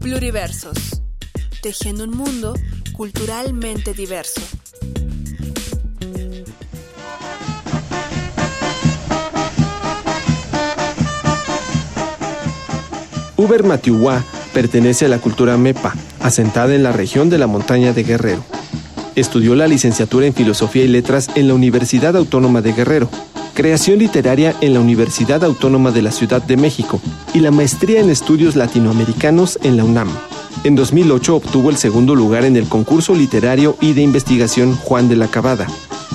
Pluriversos, 0.00 1.02
tejiendo 1.62 2.04
un 2.04 2.16
mundo 2.16 2.54
culturalmente 2.94 3.92
diverso. 3.92 4.40
Uber 13.36 13.62
Matiuhua 13.62 14.24
pertenece 14.54 15.04
a 15.04 15.08
la 15.08 15.18
cultura 15.18 15.58
Mepa, 15.58 15.94
asentada 16.20 16.74
en 16.74 16.82
la 16.82 16.92
región 16.92 17.28
de 17.28 17.36
la 17.36 17.46
montaña 17.46 17.92
de 17.92 18.02
Guerrero. 18.02 18.42
Estudió 19.16 19.54
la 19.54 19.68
licenciatura 19.68 20.26
en 20.26 20.32
Filosofía 20.32 20.84
y 20.84 20.88
Letras 20.88 21.28
en 21.34 21.46
la 21.46 21.54
Universidad 21.54 22.16
Autónoma 22.16 22.62
de 22.62 22.72
Guerrero, 22.72 23.10
creación 23.52 23.98
literaria 23.98 24.56
en 24.62 24.72
la 24.72 24.80
Universidad 24.80 25.44
Autónoma 25.44 25.90
de 25.90 26.00
la 26.00 26.10
Ciudad 26.10 26.42
de 26.42 26.56
México 26.56 27.02
y 27.34 27.40
la 27.40 27.50
maestría 27.50 28.00
en 28.00 28.10
estudios 28.10 28.56
latinoamericanos 28.56 29.58
en 29.62 29.76
la 29.76 29.84
UNAM. 29.84 30.08
En 30.64 30.74
2008 30.74 31.36
obtuvo 31.36 31.70
el 31.70 31.76
segundo 31.76 32.14
lugar 32.14 32.44
en 32.44 32.56
el 32.56 32.68
concurso 32.68 33.14
literario 33.14 33.76
y 33.80 33.92
de 33.92 34.02
investigación 34.02 34.76
Juan 34.76 35.08
de 35.08 35.16
la 35.16 35.28
Cabada, 35.28 35.66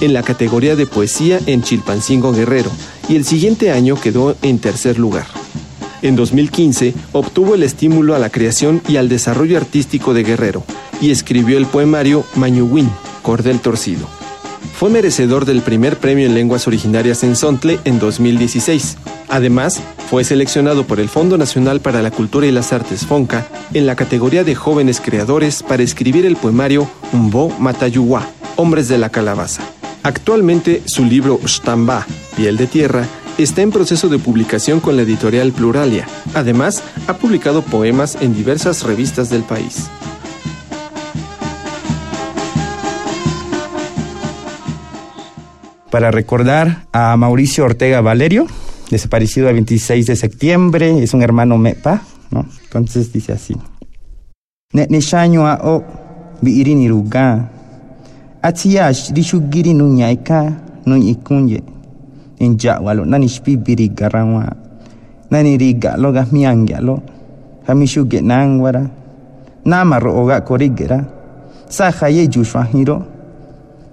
en 0.01 0.13
la 0.13 0.23
categoría 0.23 0.75
de 0.75 0.85
poesía 0.85 1.39
en 1.45 1.63
Chilpancingo 1.63 2.31
Guerrero, 2.31 2.69
y 3.07 3.15
el 3.15 3.25
siguiente 3.25 3.71
año 3.71 3.99
quedó 3.99 4.35
en 4.41 4.59
tercer 4.59 4.99
lugar. 4.99 5.25
En 6.01 6.15
2015 6.15 6.93
obtuvo 7.13 7.55
el 7.55 7.63
estímulo 7.63 8.13
a 8.13 8.19
la 8.19 8.29
creación 8.29 8.81
y 8.87 8.97
al 8.97 9.09
desarrollo 9.09 9.57
artístico 9.57 10.13
de 10.13 10.23
Guerrero 10.23 10.63
y 11.01 11.11
escribió 11.11 11.57
el 11.57 11.65
poemario 11.65 12.23
Mañuwin, 12.35 12.89
Cordel 13.21 13.59
Torcido. 13.59 14.07
Fue 14.77 14.89
merecedor 14.89 15.45
del 15.45 15.61
primer 15.61 15.97
premio 15.97 16.25
en 16.25 16.35
lenguas 16.35 16.67
originarias 16.67 17.23
en 17.23 17.35
Sontle 17.35 17.79
en 17.85 17.97
2016. 17.97 18.97
Además, 19.29 19.81
fue 20.09 20.23
seleccionado 20.23 20.85
por 20.85 20.99
el 20.99 21.09
Fondo 21.09 21.37
Nacional 21.37 21.81
para 21.81 22.01
la 22.01 22.11
Cultura 22.11 22.45
y 22.45 22.51
las 22.51 22.73
Artes 22.73 23.05
FONCA 23.05 23.47
en 23.73 23.85
la 23.85 23.95
categoría 23.95 24.43
de 24.43 24.55
jóvenes 24.55 25.01
creadores 25.01 25.63
para 25.63 25.83
escribir 25.83 26.25
el 26.25 26.35
poemario 26.35 26.87
Umbo 27.11 27.49
Matayuwa, 27.59 28.25
Hombres 28.55 28.87
de 28.87 28.97
la 28.97 29.09
Calabaza. 29.09 29.63
Actualmente 30.03 30.83
su 30.85 31.03
libro 31.03 31.39
Stamba, 31.45 32.05
Piel 32.37 32.57
de 32.57 32.67
Tierra, 32.67 33.05
está 33.37 33.63
en 33.63 33.71
proceso 33.71 34.07
de 34.07 34.19
publicación 34.19 34.79
con 34.79 34.95
la 34.95 35.01
editorial 35.01 35.51
Pluralia. 35.51 36.07
Además, 36.33 36.83
ha 37.07 37.17
publicado 37.17 37.63
poemas 37.63 38.17
en 38.21 38.35
diversas 38.35 38.83
revistas 38.83 39.29
del 39.29 39.43
país. 39.43 39.89
Para 45.89 46.11
recordar 46.11 46.85
a 46.91 47.15
Mauricio 47.17 47.65
Ortega 47.65 48.01
Valerio, 48.01 48.47
desaparecido 48.89 49.49
el 49.49 49.55
26 49.55 50.05
de 50.07 50.15
septiembre, 50.15 51.03
es 51.03 51.13
un 51.13 51.21
hermano 51.21 51.57
mepa, 51.57 52.01
¿no? 52.31 52.45
Entonces 52.63 53.11
dice 53.11 53.33
así. 53.33 53.55
o 55.63 55.83
biirini 56.41 56.87
ruga. 56.89 57.49
Atiyash 58.41 59.11
rishugiri 59.11 59.73
nunyaika 59.73 60.53
ikunye 60.85 61.63
en 62.39 62.57
walo 62.81 63.05
nani 63.05 63.27
shpi 63.27 63.57
biri 63.57 63.89
garangwa 63.89 64.55
nani 65.31 65.57
riga 65.57 65.97
lo 65.97 66.11
ga 66.11 66.27
miangya 66.31 66.81
lo. 66.81 67.01
Hamishu 67.67 68.05
ge 68.05 68.21
nangwara. 68.21 68.87
Nama 69.65 69.99
ro 69.99 70.21
oga 70.21 70.41
korigera. 70.41 71.03
Sa 71.69 71.91
khaye 71.91 72.27
jushwa 72.27 72.63
hiro 72.65 73.03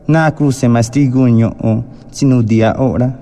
na 0.09 0.31
cruce 0.31 0.69
mastigunyo 0.69 1.55
o 1.65 1.85
sinudia 2.11 2.77
ora 2.79 3.15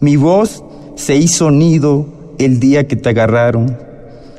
mi 0.00 0.16
voz 0.16 0.64
se 0.96 1.16
hizo 1.16 1.50
nido 1.50 2.06
el 2.38 2.60
día 2.60 2.86
que 2.86 2.96
te 2.96 3.08
agarraron 3.08 3.84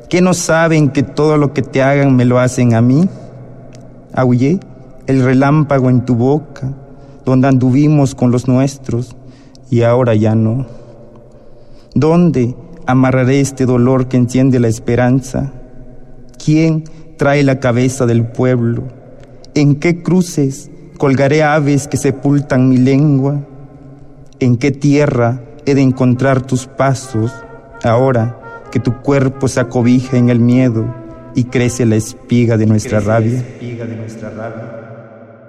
¿Qué 0.10 0.22
no 0.22 0.36
saben 0.36 0.90
que 0.90 1.02
todo 1.02 1.38
lo 1.38 1.54
que 1.54 1.64
te 1.64 1.82
hagan 1.82 2.16
me 2.16 2.26
lo 2.26 2.40
hacen 2.40 2.76
a 2.76 2.82
mí? 2.82 3.10
Aullé 4.14 4.60
el 5.08 5.24
relámpago 5.24 5.90
en 5.90 6.06
tu 6.06 6.16
boca, 6.16 6.72
donde 7.26 7.48
anduvimos 7.48 8.14
con 8.14 8.32
los 8.32 8.48
nuestros, 8.48 9.16
y 9.72 9.82
ahora 9.82 10.14
ya 10.14 10.36
no. 10.36 10.68
¿Dónde 11.96 12.56
amarraré 12.86 13.42
este 13.42 13.66
dolor 13.66 14.08
que 14.08 14.18
enciende 14.18 14.60
la 14.60 14.68
esperanza? 14.68 15.52
¿Quién 16.46 16.84
trae 17.18 17.42
la 17.42 17.60
cabeza 17.60 18.06
del 18.06 18.24
pueblo? 18.24 18.84
¿En 19.56 19.78
qué 19.78 20.04
cruces 20.04 20.70
colgaré 20.98 21.42
aves 21.42 21.88
que 21.88 21.98
sepultan 21.98 22.70
mi 22.70 22.78
lengua? 22.78 23.42
¿En 24.40 24.58
qué 24.58 24.70
tierra 24.70 25.42
he 25.66 25.74
de 25.74 25.82
encontrar 25.82 26.42
tus 26.42 26.68
pasos 26.68 27.32
ahora? 27.84 28.42
que 28.76 28.82
tu 28.82 29.02
cuerpo 29.02 29.48
se 29.48 29.62
acobija 29.62 30.18
en 30.18 30.30
el 30.30 30.42
miedo 30.42 30.94
y 31.34 31.46
crece 31.46 31.86
la 31.86 31.96
espiga 31.96 32.58
de 32.58 32.66
nuestra 32.66 33.00
rabia. 33.00 33.42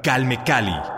Calme 0.01 0.39
Cali 0.47 0.96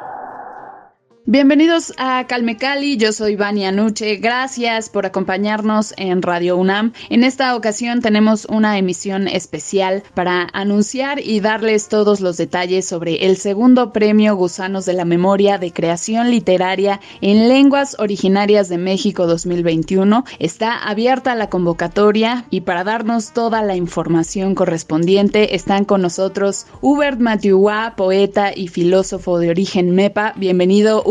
Bienvenidos 1.30 1.92
a 1.98 2.26
Calme 2.26 2.56
Cali, 2.56 2.96
yo 2.96 3.12
soy 3.12 3.36
Vania 3.36 3.70
Nuche, 3.70 4.16
gracias 4.16 4.88
por 4.88 5.04
acompañarnos 5.04 5.92
en 5.98 6.22
Radio 6.22 6.56
UNAM. 6.56 6.94
En 7.10 7.22
esta 7.22 7.54
ocasión 7.54 8.00
tenemos 8.00 8.46
una 8.46 8.78
emisión 8.78 9.28
especial 9.28 10.02
para 10.14 10.48
anunciar 10.54 11.20
y 11.20 11.40
darles 11.40 11.88
todos 11.88 12.22
los 12.22 12.38
detalles 12.38 12.86
sobre 12.86 13.26
el 13.26 13.36
segundo 13.36 13.92
premio 13.92 14.36
Gusanos 14.36 14.86
de 14.86 14.94
la 14.94 15.04
Memoria 15.04 15.58
de 15.58 15.70
Creación 15.70 16.30
Literaria 16.30 16.98
en 17.20 17.46
Lenguas 17.46 17.96
Originarias 17.98 18.70
de 18.70 18.78
México 18.78 19.26
2021. 19.26 20.24
Está 20.38 20.78
abierta 20.78 21.34
la 21.34 21.50
convocatoria 21.50 22.46
y 22.48 22.62
para 22.62 22.84
darnos 22.84 23.34
toda 23.34 23.60
la 23.60 23.76
información 23.76 24.54
correspondiente 24.54 25.54
están 25.54 25.84
con 25.84 26.00
nosotros 26.00 26.66
Hubert 26.80 27.20
Matiuá, 27.20 27.96
poeta 27.98 28.50
y 28.56 28.68
filósofo 28.68 29.38
de 29.38 29.50
origen 29.50 29.94
MEPA. 29.94 30.32
Bienvenido. 30.34 31.02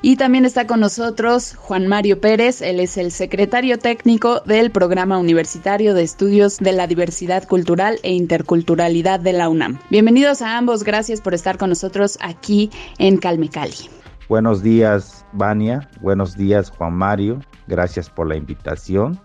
Y 0.00 0.16
también 0.16 0.44
está 0.44 0.66
con 0.66 0.80
nosotros 0.80 1.54
Juan 1.54 1.86
Mario 1.86 2.20
Pérez, 2.20 2.62
él 2.62 2.80
es 2.80 2.96
el 2.96 3.10
secretario 3.10 3.78
técnico 3.78 4.40
del 4.40 4.70
Programa 4.70 5.18
Universitario 5.18 5.92
de 5.92 6.02
Estudios 6.02 6.56
de 6.58 6.72
la 6.72 6.86
Diversidad 6.86 7.46
Cultural 7.46 7.98
e 8.02 8.12
Interculturalidad 8.12 9.20
de 9.20 9.34
la 9.34 9.50
UNAM. 9.50 9.78
Bienvenidos 9.90 10.40
a 10.40 10.56
ambos, 10.56 10.82
gracias 10.82 11.20
por 11.20 11.34
estar 11.34 11.58
con 11.58 11.68
nosotros 11.68 12.18
aquí 12.22 12.70
en 12.98 13.18
Calme 13.18 13.50
Cali. 13.50 13.90
Buenos 14.28 14.62
días, 14.62 15.26
Vania. 15.32 15.90
Buenos 16.00 16.36
días, 16.36 16.70
Juan 16.70 16.94
Mario. 16.94 17.40
Gracias 17.66 18.08
por 18.08 18.26
la 18.28 18.36
invitación. 18.36 19.20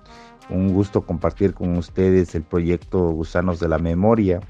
Un 0.50 0.74
gusto 0.74 1.02
compartir 1.02 1.54
con 1.54 1.78
ustedes 1.78 2.36
el 2.36 2.44
proyecto 2.44 3.10
Gusanos 3.12 3.60
de 3.62 3.70
la 3.70 3.78
Memoria, 3.78 4.42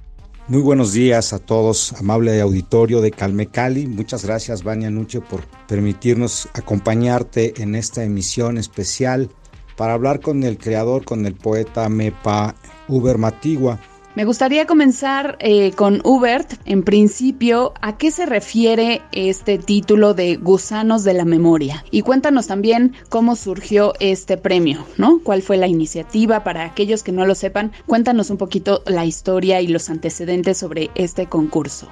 muy 0.47 0.61
buenos 0.61 0.93
días 0.93 1.33
a 1.33 1.39
todos, 1.39 1.93
amable 1.93 2.39
auditorio 2.41 3.01
de 3.01 3.11
Calme 3.11 3.47
Cali. 3.47 3.87
Muchas 3.87 4.25
gracias, 4.25 4.63
Vania 4.63 4.89
Nuche, 4.89 5.21
por 5.21 5.45
permitirnos 5.67 6.49
acompañarte 6.53 7.61
en 7.61 7.75
esta 7.75 8.03
emisión 8.03 8.57
especial 8.57 9.29
para 9.77 9.93
hablar 9.93 10.19
con 10.19 10.43
el 10.43 10.57
creador, 10.57 11.05
con 11.05 11.25
el 11.25 11.35
poeta 11.35 11.87
Mepa 11.89 12.55
Uber 12.87 13.17
Matigua 13.17 13.79
me 14.15 14.25
gustaría 14.25 14.67
comenzar 14.67 15.37
eh, 15.39 15.71
con 15.71 16.01
Hubert. 16.03 16.53
En 16.65 16.83
principio, 16.83 17.73
¿a 17.81 17.97
qué 17.97 18.11
se 18.11 18.25
refiere 18.25 19.01
este 19.11 19.57
título 19.57 20.13
de 20.13 20.35
Gusanos 20.35 21.03
de 21.03 21.13
la 21.13 21.25
Memoria? 21.25 21.83
Y 21.89 22.01
cuéntanos 22.01 22.47
también 22.47 22.93
cómo 23.09 23.35
surgió 23.35 23.93
este 23.99 24.37
premio, 24.37 24.85
¿no? 24.97 25.19
¿Cuál 25.23 25.41
fue 25.41 25.57
la 25.57 25.67
iniciativa? 25.67 26.43
Para 26.43 26.63
aquellos 26.63 27.01
que 27.01 27.11
no 27.11 27.25
lo 27.25 27.33
sepan, 27.33 27.71
cuéntanos 27.87 28.29
un 28.29 28.37
poquito 28.37 28.83
la 28.85 29.05
historia 29.05 29.61
y 29.61 29.67
los 29.67 29.89
antecedentes 29.89 30.59
sobre 30.59 30.91
este 30.93 31.25
concurso. 31.25 31.87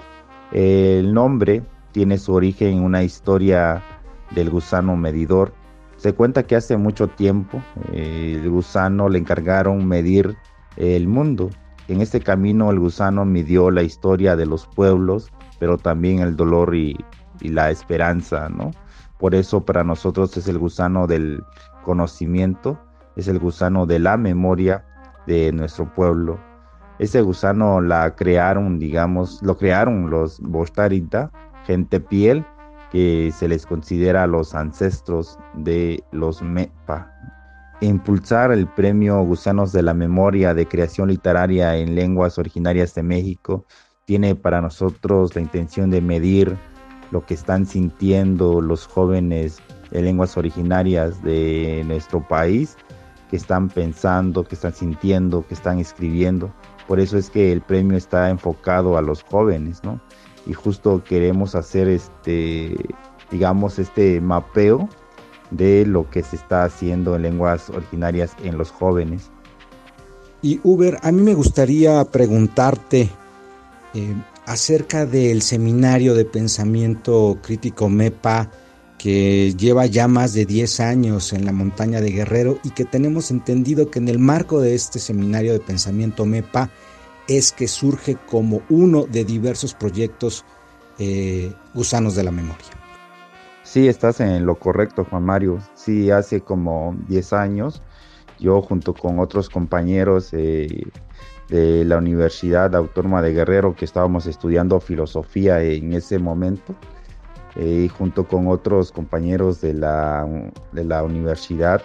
El 0.52 1.14
nombre 1.14 1.64
tiene 1.92 2.18
su 2.18 2.34
origen 2.34 2.78
en 2.78 2.84
una 2.84 3.04
historia 3.04 3.82
del 4.32 4.50
gusano 4.50 4.96
medidor 4.96 5.54
Se 5.98 6.14
cuenta 6.14 6.44
que 6.44 6.56
hace 6.56 6.78
mucho 6.78 7.08
tiempo 7.08 7.62
eh, 7.94 8.40
el 8.42 8.50
gusano 8.50 9.10
le 9.10 9.20
encargaron 9.20 9.88
medir 9.88 10.36
el 10.78 11.08
mundo. 11.08 11.50
En 11.88 12.02
este 12.02 12.22
camino 12.22 12.72
el 12.72 12.80
gusano 12.80 13.26
midió 13.26 13.72
la 13.72 13.84
historia 13.84 14.36
de 14.36 14.46
los 14.46 14.68
pueblos, 14.68 15.32
pero 15.60 15.78
también 15.78 16.20
el 16.20 16.36
dolor 16.36 16.76
y, 16.76 16.98
la 17.42 17.72
esperanza, 17.72 18.50
¿no? 18.50 18.72
Por 19.18 19.34
eso 19.34 19.66
para 19.66 19.84
nosotros 19.84 20.38
es 20.38 20.48
el 20.48 20.60
gusano 20.60 21.08
del 21.08 21.44
conocimiento, 21.84 22.80
es 23.16 23.28
el 23.28 23.40
gusano 23.40 23.88
de 23.88 23.98
la 23.98 24.16
memoria 24.16 24.86
de 25.26 25.52
nuestro 25.52 25.92
pueblo. 25.92 26.40
Ese 27.00 27.22
gusano 27.22 27.82
la 27.82 28.16
crearon, 28.16 28.78
digamos, 28.78 29.42
lo 29.42 29.58
crearon 29.58 30.12
los 30.12 30.40
Bostarita, 30.40 31.32
gente 31.66 32.00
piel, 32.00 32.46
que 32.92 33.32
se 33.34 33.48
les 33.48 33.66
considera 33.66 34.28
los 34.28 34.54
ancestros 34.54 35.40
de 35.56 36.04
los 36.12 36.44
MEPA. 36.44 37.12
Impulsar 37.82 38.52
el 38.52 38.68
premio 38.68 39.24
Gusanos 39.24 39.72
de 39.72 39.82
la 39.82 39.96
Memoria 39.96 40.54
de 40.54 40.68
Creación 40.68 41.10
Literaria 41.10 41.76
en 41.78 41.96
Lenguas 41.96 42.38
Originarias 42.38 42.94
de 42.94 43.02
México 43.02 43.66
tiene 44.06 44.36
para 44.36 44.62
nosotros 44.62 45.34
la 45.34 45.42
intención 45.42 45.90
de 45.90 46.00
medir 46.00 46.56
lo 47.10 47.26
que 47.26 47.34
están 47.34 47.66
sintiendo 47.66 48.62
los 48.62 48.86
jóvenes 48.86 49.58
de 49.90 50.04
lenguas 50.04 50.38
originarias 50.38 51.24
de 51.24 51.84
nuestro 51.88 52.26
país, 52.28 52.78
que 53.32 53.38
están 53.38 53.68
pensando, 53.68 54.44
que 54.44 54.54
están 54.54 54.74
sintiendo, 54.74 55.44
que 55.48 55.56
están 55.56 55.80
escribiendo. 55.80 56.54
Por 56.88 57.00
eso 57.00 57.18
es 57.18 57.32
que 57.32 57.52
el 57.52 57.62
premio 57.62 57.98
está 57.98 58.30
enfocado 58.30 58.96
a 58.96 59.02
los 59.02 59.24
jóvenes, 59.24 59.84
¿no? 59.84 60.00
Y 60.46 60.54
justo 60.54 61.04
queremos 61.04 61.56
hacer 61.56 61.88
este, 61.88 62.76
digamos, 63.32 63.80
este 63.80 64.22
mapeo 64.22 64.88
de 65.52 65.86
lo 65.86 66.10
que 66.10 66.24
se 66.24 66.36
está 66.36 66.64
haciendo 66.64 67.16
en 67.16 67.22
lenguas 67.24 67.70
originarias 67.70 68.32
en 68.44 68.58
los 68.58 68.72
jóvenes. 68.72 69.30
Y 70.42 70.60
Uber, 70.64 70.98
a 71.04 71.12
mí 71.12 71.22
me 71.22 71.36
gustaría 71.36 72.04
preguntarte, 72.06 73.10
eh, 73.94 74.16
acerca 74.46 75.06
del 75.06 75.42
seminario 75.42 76.16
de 76.16 76.26
pensamiento 76.26 77.38
crítico 77.42 77.90
MEPA 77.90 78.50
que 78.98 79.54
lleva 79.56 79.86
ya 79.86 80.08
más 80.08 80.34
de 80.34 80.46
10 80.46 80.80
años 80.80 81.34
en 81.34 81.46
la 81.46 81.52
montaña 81.52 82.02
de 82.02 82.12
Guerrero 82.12 82.60
y 82.64 82.70
que 82.72 82.86
tenemos 82.86 83.32
entendido 83.32 83.90
que 83.90 84.00
en 84.00 84.08
el 84.08 84.20
marco 84.20 84.62
de 84.62 84.76
este 84.76 85.00
seminario 85.00 85.54
de 85.54 85.60
pensamiento 85.60 86.26
MEPA 86.26 86.70
es 87.28 87.52
que 87.52 87.68
surge 87.68 88.16
como 88.16 88.62
uno 88.70 89.06
de 89.06 89.26
diversos 89.26 89.74
proyectos 89.74 90.46
eh, 91.00 91.54
gusanos 91.74 92.16
de 92.16 92.24
la 92.24 92.32
memoria. 92.32 92.81
Sí, 93.72 93.88
estás 93.88 94.20
en 94.20 94.46
lo 94.46 94.56
correcto, 94.56 95.08
Juan 95.10 95.24
Mario. 95.24 95.60
Sí, 95.76 96.12
hace 96.12 96.42
como 96.42 96.94
10 97.08 97.32
años, 97.32 97.82
yo 98.38 98.62
junto 98.62 98.94
con 98.94 99.18
otros 99.18 99.48
compañeros 99.50 100.34
eh, 100.34 100.84
de 101.48 101.86
la 101.86 101.98
Universidad 101.98 102.76
Autónoma 102.76 103.22
de 103.22 103.32
Guerrero 103.32 103.74
que 103.74 103.86
estábamos 103.86 104.26
estudiando 104.26 104.82
filosofía 104.82 105.64
en 105.64 105.94
ese 105.94 106.20
momento 106.20 106.76
eh, 107.56 107.88
junto 107.98 108.28
con 108.28 108.50
otros 108.50 108.92
compañeros 108.92 109.62
de 109.62 109.74
la, 109.74 110.28
de 110.74 110.84
la 110.84 111.02
Universidad 111.04 111.82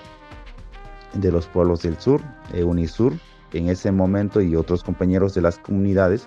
de 1.14 1.30
los 1.30 1.46
Pueblos 1.46 1.82
del 1.82 2.00
Sur, 2.00 2.20
eh, 2.52 2.64
Unisur, 2.64 3.12
en 3.52 3.68
ese 3.68 3.92
momento 3.92 4.40
y 4.40 4.56
otros 4.56 4.82
compañeros 4.82 5.34
de 5.34 5.42
las 5.42 5.60
comunidades 5.60 6.26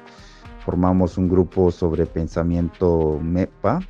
formamos 0.63 1.17
un 1.17 1.27
grupo 1.27 1.69
sobre 1.69 2.05
pensamiento 2.05 3.19
MEPA 3.21 3.81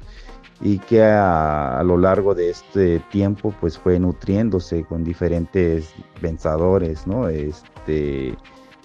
y 0.62 0.80
que 0.80 1.04
a, 1.04 1.80
a, 1.80 1.84
lo 1.84 1.98
largo 1.98 2.36
de 2.36 2.50
este 2.50 3.00
tiempo 3.12 3.54
pues 3.62 3.78
fue 3.78 4.00
nutriéndose 4.00 4.84
con 4.84 5.04
diferentes 5.04 5.94
pensadores, 6.22 7.08
¿no? 7.08 7.30
Este, 7.30 8.36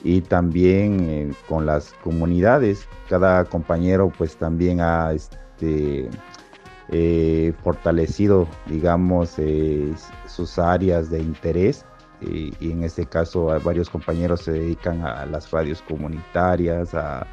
y 0.05 0.21
también 0.21 1.01
eh, 1.09 1.33
con 1.49 1.67
las 1.67 1.95
comunidades. 2.05 2.87
Cada 3.09 3.45
compañero 3.47 4.13
pues 4.17 4.37
también 4.37 4.81
ha 4.81 5.13
este, 5.13 6.09
eh, 6.91 7.53
fortalecido, 7.65 8.47
digamos, 8.67 9.35
eh, 9.39 9.93
sus 10.27 10.59
áreas 10.59 11.11
de 11.11 11.21
interés. 11.21 11.85
Y, 12.21 12.55
en 12.71 12.85
este 12.85 13.05
caso 13.05 13.47
varios 13.63 13.91
compañeros 13.91 14.43
se 14.43 14.53
dedican 14.53 15.03
a 15.03 15.27
las 15.27 15.51
radios 15.51 15.83
comunitarias, 15.83 16.95
a, 16.95 17.27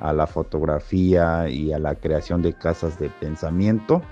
a 0.00 0.12
la 0.12 0.26
fotografía 0.26 1.48
y 1.48 1.72
a 1.72 1.78
la 1.78 1.94
creación 1.94 2.42
de 2.42 2.52
casas 2.52 2.98
de 2.98 3.08
pensamiento. 3.08 4.02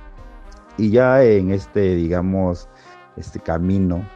Y 0.77 0.91
ya 0.91 1.25
en 1.25 1.51
este, 1.51 1.97
digamos, 1.97 2.69
este 3.17 3.41
camino 3.41 4.07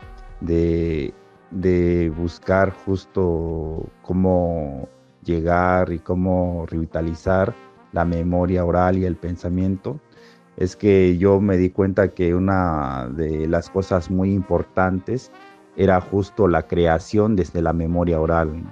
de 0.40 1.12
de 1.52 2.10
buscar 2.16 2.72
justo 2.84 3.86
cómo 4.02 4.88
llegar 5.22 5.92
y 5.92 5.98
cómo 5.98 6.66
revitalizar 6.66 7.54
la 7.92 8.04
memoria 8.04 8.64
oral 8.64 8.98
y 8.98 9.04
el 9.04 9.16
pensamiento, 9.16 10.00
es 10.56 10.76
que 10.76 11.18
yo 11.18 11.40
me 11.40 11.56
di 11.56 11.70
cuenta 11.70 12.08
que 12.08 12.34
una 12.34 13.08
de 13.08 13.46
las 13.46 13.70
cosas 13.70 14.10
muy 14.10 14.32
importantes 14.32 15.30
era 15.76 16.00
justo 16.00 16.48
la 16.48 16.66
creación 16.66 17.36
desde 17.36 17.62
la 17.62 17.72
memoria 17.72 18.20
oral, 18.20 18.62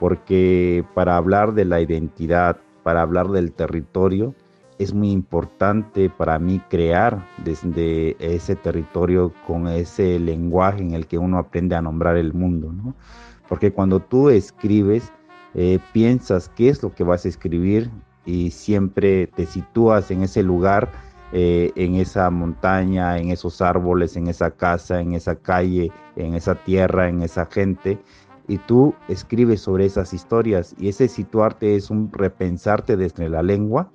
porque 0.00 0.82
para 0.94 1.16
hablar 1.16 1.52
de 1.52 1.66
la 1.66 1.80
identidad, 1.80 2.56
para 2.82 3.02
hablar 3.02 3.28
del 3.28 3.52
territorio, 3.52 4.34
es 4.78 4.94
muy 4.94 5.12
importante 5.12 6.08
para 6.08 6.38
mí 6.38 6.58
crear 6.70 7.22
desde 7.44 8.16
ese 8.18 8.56
territorio 8.56 9.30
con 9.46 9.68
ese 9.68 10.18
lenguaje 10.18 10.80
en 10.80 10.92
el 10.92 11.06
que 11.06 11.18
uno 11.18 11.36
aprende 11.36 11.76
a 11.76 11.82
nombrar 11.82 12.16
el 12.16 12.32
mundo, 12.32 12.72
¿no? 12.72 12.94
Porque 13.46 13.72
cuando 13.72 14.00
tú 14.00 14.30
escribes, 14.30 15.12
eh, 15.54 15.78
piensas 15.92 16.48
qué 16.48 16.70
es 16.70 16.82
lo 16.82 16.94
que 16.94 17.04
vas 17.04 17.26
a 17.26 17.28
escribir 17.28 17.90
y 18.24 18.52
siempre 18.52 19.26
te 19.26 19.44
sitúas 19.44 20.10
en 20.10 20.22
ese 20.22 20.42
lugar, 20.42 20.90
eh, 21.32 21.72
en 21.74 21.96
esa 21.96 22.30
montaña, 22.30 23.18
en 23.18 23.30
esos 23.30 23.60
árboles, 23.60 24.16
en 24.16 24.28
esa 24.28 24.50
casa, 24.50 25.00
en 25.00 25.12
esa 25.12 25.36
calle, 25.36 25.92
en 26.16 26.34
esa 26.34 26.54
tierra, 26.54 27.08
en 27.10 27.22
esa 27.22 27.44
gente, 27.44 27.98
y 28.50 28.58
tú 28.58 28.94
escribes 29.06 29.60
sobre 29.60 29.86
esas 29.86 30.12
historias 30.12 30.74
y 30.76 30.88
ese 30.88 31.06
situarte 31.06 31.76
es 31.76 31.88
un 31.88 32.10
repensarte 32.12 32.96
desde 32.96 33.28
la 33.28 33.44
lengua 33.44 33.92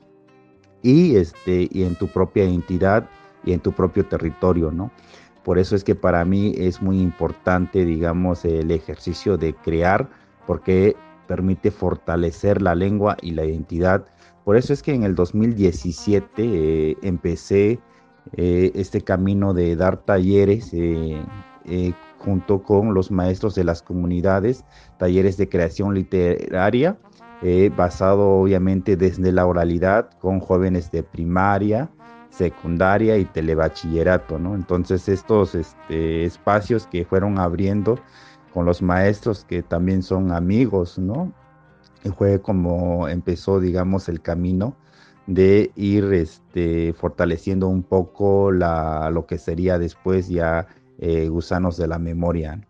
y, 0.81 1.17
este, 1.17 1.67
y 1.69 1.83
en 1.83 1.95
tu 1.95 2.07
propia 2.07 2.45
identidad 2.45 3.09
y 3.43 3.51
en 3.51 3.59
tu 3.59 3.73
propio 3.73 4.05
territorio, 4.05 4.71
¿no? 4.71 4.91
Por 5.43 5.59
eso 5.59 5.75
es 5.75 5.83
que 5.83 5.93
para 5.93 6.23
mí 6.23 6.55
es 6.57 6.81
muy 6.81 7.01
importante, 7.01 7.83
digamos, 7.83 8.45
el 8.45 8.71
ejercicio 8.71 9.37
de 9.37 9.53
crear, 9.55 10.09
porque 10.47 10.95
permite 11.27 11.69
fortalecer 11.69 12.61
la 12.61 12.75
lengua 12.75 13.17
y 13.21 13.31
la 13.31 13.43
identidad. 13.43 14.05
Por 14.45 14.55
eso 14.55 14.71
es 14.71 14.81
que 14.81 14.93
en 14.93 15.03
el 15.03 15.15
2017 15.15 16.31
eh, 16.37 16.97
empecé 17.01 17.81
eh, 18.37 18.71
este 18.73 19.01
camino 19.01 19.53
de 19.53 19.75
dar 19.75 19.97
talleres 19.97 20.69
eh, 20.71 21.21
junto 22.25 22.63
con 22.63 22.93
los 22.93 23.11
maestros 23.11 23.55
de 23.55 23.63
las 23.63 23.81
comunidades, 23.81 24.65
talleres 24.97 25.37
de 25.37 25.47
creación 25.47 25.93
literaria 25.93 26.97
eh, 27.41 27.69
basado 27.75 28.39
obviamente 28.39 28.97
desde 28.97 29.31
la 29.31 29.45
oralidad 29.45 30.09
con 30.19 30.39
jóvenes 30.39 30.89
de 30.91 31.03
primaria, 31.03 31.89
secundaria 32.29 33.17
y 33.17 33.25
telebachillerato, 33.25 34.39
¿no? 34.39 34.55
Entonces 34.55 35.07
estos 35.09 35.53
este, 35.53 36.25
espacios 36.25 36.87
que 36.87 37.05
fueron 37.05 37.37
abriendo 37.37 37.99
con 38.53 38.65
los 38.65 38.81
maestros 38.81 39.45
que 39.45 39.61
también 39.63 40.01
son 40.01 40.31
amigos, 40.31 40.97
¿no? 40.97 41.33
Y 42.03 42.09
fue 42.09 42.41
como 42.41 43.07
empezó, 43.09 43.59
digamos, 43.59 44.09
el 44.09 44.21
camino 44.21 44.75
de 45.27 45.71
ir 45.75 46.13
este, 46.13 46.93
fortaleciendo 46.93 47.67
un 47.67 47.83
poco 47.83 48.51
la, 48.51 49.09
lo 49.11 49.25
que 49.25 49.37
sería 49.37 49.77
después 49.77 50.29
ya 50.29 50.67
eh, 50.99 51.27
Gusanos 51.29 51.77
de 51.77 51.87
la 51.87 51.99
Memoria. 51.99 52.61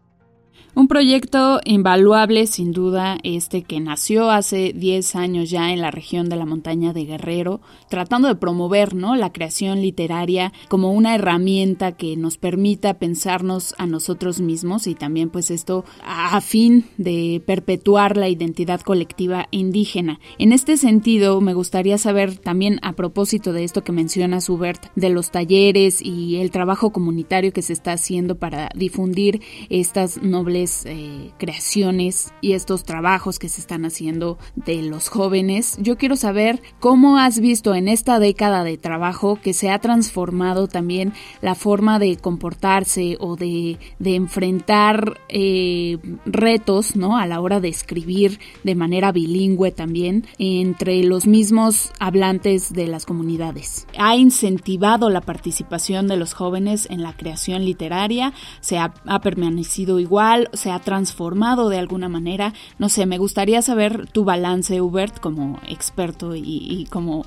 Un 0.78 0.90
proyecto 0.90 1.62
invaluable, 1.64 2.48
sin 2.48 2.72
duda, 2.72 3.18
este 3.24 3.64
que 3.64 3.80
nació 3.80 4.30
hace 4.30 4.74
10 4.74 5.16
años 5.16 5.50
ya 5.50 5.72
en 5.72 5.80
la 5.80 5.90
región 5.90 6.28
de 6.28 6.36
la 6.36 6.46
montaña 6.46 6.92
de 6.92 7.06
Guerrero, 7.06 7.62
tratando 7.90 8.28
de 8.28 8.36
promover 8.36 8.94
¿no? 8.94 9.16
la 9.16 9.32
creación 9.32 9.82
literaria 9.82 10.52
como 10.68 10.92
una 10.92 11.16
herramienta 11.16 11.94
que 11.94 12.18
nos 12.18 12.38
permita 12.38 12.96
pensarnos 12.96 13.74
a 13.78 13.88
nosotros 13.88 14.42
mismos 14.42 14.88
y 14.88 14.96
también 14.96 15.30
pues 15.30 15.50
esto 15.50 15.86
a 16.04 16.42
fin 16.42 16.86
de 16.98 17.42
perpetuar 17.46 18.18
la 18.18 18.28
identidad 18.30 18.82
colectiva 18.82 19.48
indígena. 19.52 20.20
En 20.40 20.52
este 20.52 20.78
sentido, 20.78 21.40
me 21.40 21.54
gustaría 21.54 21.98
saber 21.98 22.38
también 22.38 22.80
a 22.82 22.94
propósito 22.94 23.54
de 23.54 23.64
esto 23.64 23.84
que 23.84 23.92
menciona 23.92 24.40
Hubert, 24.46 24.92
de 24.96 25.10
los 25.10 25.32
talleres 25.32 26.02
y 26.02 26.36
el 26.38 26.52
trabajo 26.52 26.92
comunitario 26.92 27.54
que 27.54 27.62
se 27.62 27.74
está 27.74 27.94
haciendo 27.94 28.36
para 28.36 28.70
difundir 28.76 29.42
estas 29.70 30.22
novedades 30.22 30.45
eh, 30.48 31.32
creaciones 31.38 32.34
y 32.42 32.54
estos 32.54 32.84
trabajos 32.84 33.40
que 33.40 33.50
se 33.50 33.62
están 33.62 33.86
haciendo 33.86 34.38
de 34.56 34.82
los 34.84 35.10
jóvenes. 35.10 35.78
Yo 35.80 35.98
quiero 35.98 36.16
saber 36.16 36.62
cómo 36.80 37.18
has 37.18 37.40
visto 37.40 37.74
en 37.74 37.88
esta 37.88 38.20
década 38.20 38.64
de 38.64 38.78
trabajo 38.78 39.40
que 39.42 39.54
se 39.54 39.70
ha 39.70 39.80
transformado 39.80 40.68
también 40.68 41.14
la 41.42 41.56
forma 41.56 42.00
de 42.00 42.18
comportarse 42.18 43.18
o 43.20 43.36
de, 43.36 43.78
enfrentar 44.04 45.20
eh, 45.30 45.98
retos, 46.26 46.96
¿no? 46.96 47.18
A 47.18 47.26
la 47.26 47.42
hora 47.42 47.60
de 47.60 47.70
escribir 47.70 48.40
de 48.64 48.76
manera 48.76 49.12
bilingüe 49.12 49.72
también 49.72 50.26
entre 50.38 51.04
los 51.04 51.28
mismos 51.28 51.92
hablantes 52.00 52.72
de 52.74 52.88
las 52.88 53.06
comunidades. 53.06 53.88
Ha 53.98 54.16
incentivado 54.16 55.10
la 55.10 55.22
participación 55.22 56.08
de 56.08 56.18
los 56.18 56.34
jóvenes 56.34 56.88
en 56.90 57.02
la 57.02 57.16
creación 57.16 57.66
literaria, 57.66 58.34
se 58.62 58.78
ha, 58.78 58.94
permanecido 59.22 60.00
igual, 60.00 60.35
se 60.54 60.72
ha 60.72 60.80
transformado 60.80 61.70
de 61.70 61.80
alguna 61.80 62.10
manera. 62.10 62.54
No 62.80 62.90
sé, 62.90 63.06
me 63.06 63.18
gustaría 63.18 63.62
saber 63.62 64.08
tu 64.08 64.24
balance, 64.24 64.82
Hubert, 64.82 65.20
como 65.20 65.60
experto 65.68 66.36
y, 66.36 66.88
como 66.92 67.26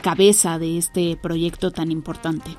cabeza 0.00 0.58
de 0.58 0.78
este 0.78 1.16
proyecto 1.20 1.70
tan 1.70 1.90
importante. 1.90 2.50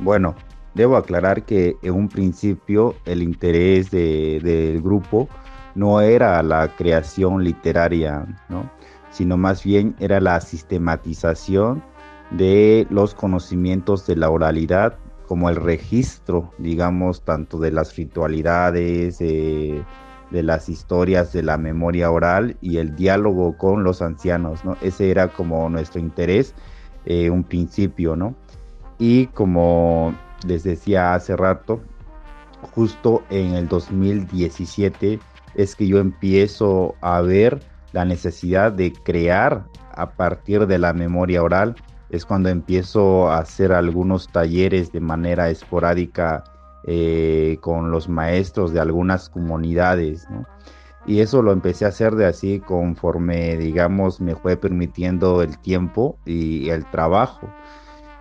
Bueno, 0.00 0.34
debo 0.74 0.96
aclarar 0.96 1.44
que 1.44 1.76
en 1.82 1.94
un 1.94 2.08
principio 2.08 2.94
el 3.04 3.22
interés 3.22 3.90
del 3.90 4.80
grupo 4.80 5.28
no 5.74 6.00
era 6.00 6.42
la 6.42 6.74
creación 6.76 7.44
literaria, 7.44 8.26
¿no? 8.48 8.70
sino 9.10 9.36
más 9.36 9.64
bien 9.64 9.96
era 9.98 10.20
la 10.20 10.40
sistematización 10.40 11.82
de 12.30 12.86
los 12.90 13.14
conocimientos 13.14 14.06
de 14.06 14.16
la 14.16 14.30
oralidad 14.30 14.98
como 15.28 15.50
el 15.50 15.56
registro, 15.56 16.52
digamos, 16.56 17.22
tanto 17.22 17.58
de 17.60 17.70
las 17.70 17.94
ritualidades, 17.94 19.18
de 19.18 19.84
las 20.30 20.70
historias 20.70 21.34
de 21.34 21.42
la 21.42 21.58
memoria 21.58 22.10
oral 22.10 22.56
y 22.62 22.78
el 22.78 22.96
diálogo 22.96 23.56
con 23.58 23.84
los 23.84 24.00
ancianos, 24.00 24.64
¿no? 24.64 24.78
Ese 24.80 25.10
era 25.10 25.28
como 25.28 25.68
nuestro 25.68 26.00
interés, 26.00 26.54
eh, 27.04 27.28
un 27.28 27.44
principio, 27.44 28.16
¿no? 28.16 28.34
Y 28.98 29.26
como 29.28 30.14
les 30.46 30.64
decía 30.64 31.14
hace 31.14 31.36
rato, 31.36 31.80
justo 32.74 33.22
en 33.28 33.54
el 33.54 33.68
2017 33.68 35.20
es 35.54 35.76
que 35.76 35.86
yo 35.86 35.98
empiezo 35.98 36.94
a 37.02 37.20
ver 37.20 37.60
la 37.92 38.06
necesidad 38.06 38.72
de 38.72 38.92
crear 38.92 39.66
a 39.92 40.10
partir 40.10 40.66
de 40.66 40.78
la 40.78 40.94
memoria 40.94 41.42
oral 41.42 41.76
es 42.10 42.24
cuando 42.24 42.48
empiezo 42.48 43.28
a 43.28 43.38
hacer 43.38 43.72
algunos 43.72 44.28
talleres 44.28 44.92
de 44.92 45.00
manera 45.00 45.50
esporádica 45.50 46.44
eh, 46.84 47.58
con 47.60 47.90
los 47.90 48.08
maestros 48.08 48.72
de 48.72 48.80
algunas 48.80 49.28
comunidades, 49.28 50.26
Y 51.06 51.20
eso 51.20 51.42
lo 51.42 51.52
empecé 51.52 51.84
a 51.84 51.88
hacer 51.88 52.14
de 52.16 52.26
así 52.26 52.60
conforme, 52.60 53.56
digamos, 53.56 54.20
me 54.20 54.34
fue 54.34 54.56
permitiendo 54.56 55.42
el 55.42 55.58
tiempo 55.58 56.18
y 56.26 56.68
el 56.70 56.84
trabajo. 56.90 57.48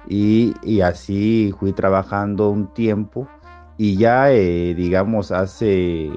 Y, 0.10 0.82
así 0.82 1.54
fui 1.60 1.74
trabajando 1.74 2.50
un 2.50 2.74
tiempo 2.74 3.28
y 3.78 3.98
ya, 3.98 4.32
eh, 4.32 4.74
digamos, 4.76 5.32
hace 5.32 6.12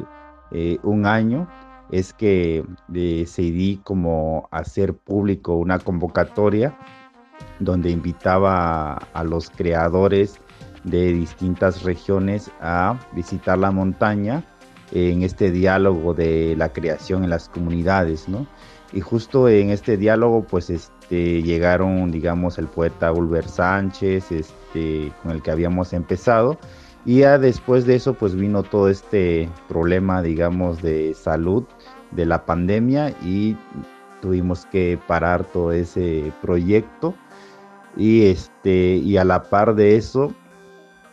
eh, 0.52 0.78
un 0.82 1.06
año 1.06 1.48
es 1.90 2.12
que 2.12 2.64
decidí 2.88 3.78
como 3.84 4.48
hacer 4.50 4.94
público 4.94 5.56
una 5.56 5.78
convocatoria 5.78 6.76
donde 7.58 7.90
invitaba 7.90 8.94
a, 8.94 9.24
los 9.24 9.50
creadores 9.50 10.40
de 10.84 11.12
distintas 11.12 11.82
regiones 11.82 12.50
a 12.60 12.98
visitar 13.12 13.58
la 13.58 13.70
montaña 13.70 14.44
en 14.92 15.22
este 15.22 15.50
diálogo 15.50 16.14
de 16.14 16.54
la 16.56 16.72
creación 16.72 17.24
en 17.24 17.30
las 17.30 17.48
comunidades, 17.48 18.28
¿no? 18.28 18.46
Y 18.92 19.00
justo 19.00 19.48
en 19.48 19.70
este 19.70 19.96
diálogo, 19.96 20.42
pues, 20.42 20.68
este, 20.68 21.42
llegaron, 21.42 22.10
digamos, 22.10 22.58
el 22.58 22.66
poeta 22.66 23.12
Ulver 23.12 23.46
Sánchez, 23.46 24.32
este, 24.32 25.12
con 25.22 25.32
el 25.32 25.42
que 25.42 25.52
habíamos 25.52 25.92
empezado, 25.92 26.58
y 27.04 27.20
ya 27.20 27.38
después 27.38 27.86
de 27.86 27.94
eso, 27.94 28.14
pues, 28.14 28.34
vino 28.34 28.62
todo 28.64 28.88
este 28.88 29.48
problema, 29.68 30.22
digamos, 30.22 30.82
de 30.82 31.14
salud 31.14 31.64
de 32.10 32.26
la 32.26 32.44
pandemia 32.44 33.10
y 33.22 33.56
tuvimos 34.20 34.66
que 34.66 34.98
parar 35.06 35.44
todo 35.44 35.72
ese 35.72 36.32
proyecto 36.42 37.14
y 37.96 38.26
este 38.26 38.96
y 38.96 39.16
a 39.16 39.24
la 39.24 39.42
par 39.42 39.74
de 39.74 39.96
eso 39.96 40.34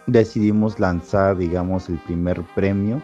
decidimos 0.06 0.80
lanzar 0.80 1.38
digamos 1.38 1.90
el 1.90 1.98
primer 2.00 2.44
premio 2.56 3.02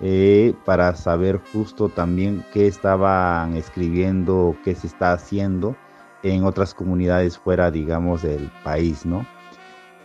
eh, 0.00 0.54
para 0.64 0.94
saber 0.94 1.40
justo 1.52 1.88
también 1.88 2.44
qué 2.52 2.66
estaban 2.66 3.56
escribiendo 3.56 4.56
qué 4.64 4.74
se 4.74 4.86
está 4.86 5.12
haciendo 5.12 5.76
en 6.22 6.44
otras 6.44 6.74
comunidades 6.74 7.38
fuera 7.38 7.70
digamos 7.70 8.22
del 8.22 8.50
país 8.62 9.06
no 9.06 9.26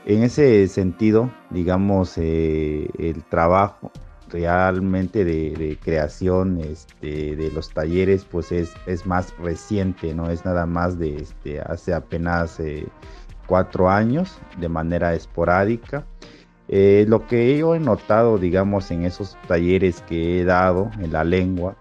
en 0.05 0.23
ese 0.23 0.67
sentido 0.67 1.29
digamos 1.49 2.17
eh, 2.17 2.89
el 2.97 3.23
trabajo 3.25 3.91
realmente 4.29 5.25
de, 5.25 5.77
creación 5.83 6.59
este, 6.61 7.35
de 7.35 7.51
los 7.51 7.73
talleres 7.73 8.25
pues 8.25 8.51
es, 8.51 8.73
es, 8.85 9.05
más 9.05 9.33
reciente, 9.37 10.13
no 10.13 10.29
es 10.29 10.45
nada 10.45 10.65
más 10.65 10.97
de 10.97 11.17
este, 11.17 11.59
hace 11.61 11.93
apenas 11.93 12.59
eh, 12.59 12.87
cuatro 13.47 13.89
años 13.89 14.39
de 14.59 14.69
manera 14.69 15.13
esporádica. 15.13 16.05
Eh, 16.67 17.05
lo 17.07 17.25
que 17.25 17.57
yo 17.57 17.73
he 17.73 17.79
notado, 17.79 18.37
digamos, 18.37 18.91
en 18.91 19.03
esos 19.03 19.35
talleres 19.47 20.01
que 20.03 20.41
he 20.41 20.45
dado 20.45 20.91
en 20.99 21.11
la 21.11 21.23
lengua, 21.23 21.75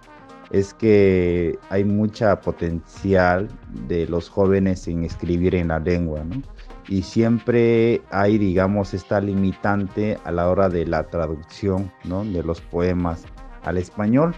es 0.51 0.73
que 0.73 1.59
hay 1.69 1.85
mucha 1.85 2.41
potencial 2.41 3.49
de 3.87 4.07
los 4.07 4.31
jóvenes 4.31 4.89
en 4.89 5.05
escribir 5.05 5.55
en 5.55 5.69
la 5.69 5.79
lengua, 5.79 6.25
¿no? 6.25 6.43
Y 6.89 7.03
siempre 7.03 8.01
hay, 8.11 8.39
digamos, 8.39 8.95
esta 8.95 9.21
limitante 9.21 10.19
a 10.25 10.33
la 10.33 10.49
hora 10.49 10.69
de 10.69 10.87
la 10.87 11.05
traducción 11.05 11.93
¿no? 12.05 12.25
de 12.25 12.43
los 12.43 12.61
poemas 12.61 13.25
al 13.63 13.77
español, 13.77 14.35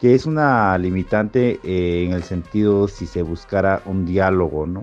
que 0.00 0.14
es 0.14 0.24
una 0.24 0.78
limitante 0.78 1.60
eh, 1.62 2.04
en 2.04 2.12
el 2.12 2.22
sentido 2.22 2.88
si 2.88 3.06
se 3.06 3.22
buscara 3.22 3.82
un 3.84 4.06
diálogo, 4.06 4.66
¿no? 4.66 4.82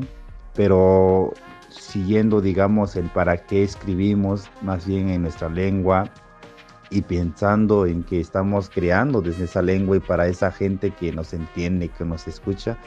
Pero 0.53 1.33
siguiendo, 1.69 2.41
digamos, 2.41 2.95
el 2.95 3.09
para 3.09 3.37
qué 3.37 3.63
escribimos 3.63 4.49
más 4.61 4.85
bien 4.85 5.09
en 5.09 5.23
nuestra 5.23 5.49
lengua 5.49 6.09
y 6.89 7.01
pensando 7.01 7.85
en 7.85 8.03
que 8.03 8.19
estamos 8.19 8.69
creando 8.69 9.21
desde 9.21 9.45
esa 9.45 9.61
lengua 9.61 9.97
y 9.97 10.01
para 10.01 10.27
esa 10.27 10.51
gente 10.51 10.91
que 10.91 11.11
nos 11.11 11.33
entiende, 11.33 11.89
que 11.89 12.05
nos 12.05 12.27
escucha, 12.27 12.77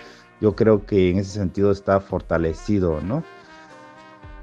yo 0.41 0.55
creo 0.55 0.87
que 0.87 1.11
en 1.11 1.19
ese 1.19 1.33
sentido 1.33 1.73
está 1.73 2.01
fortalecido, 2.01 3.01
¿no? 3.01 3.25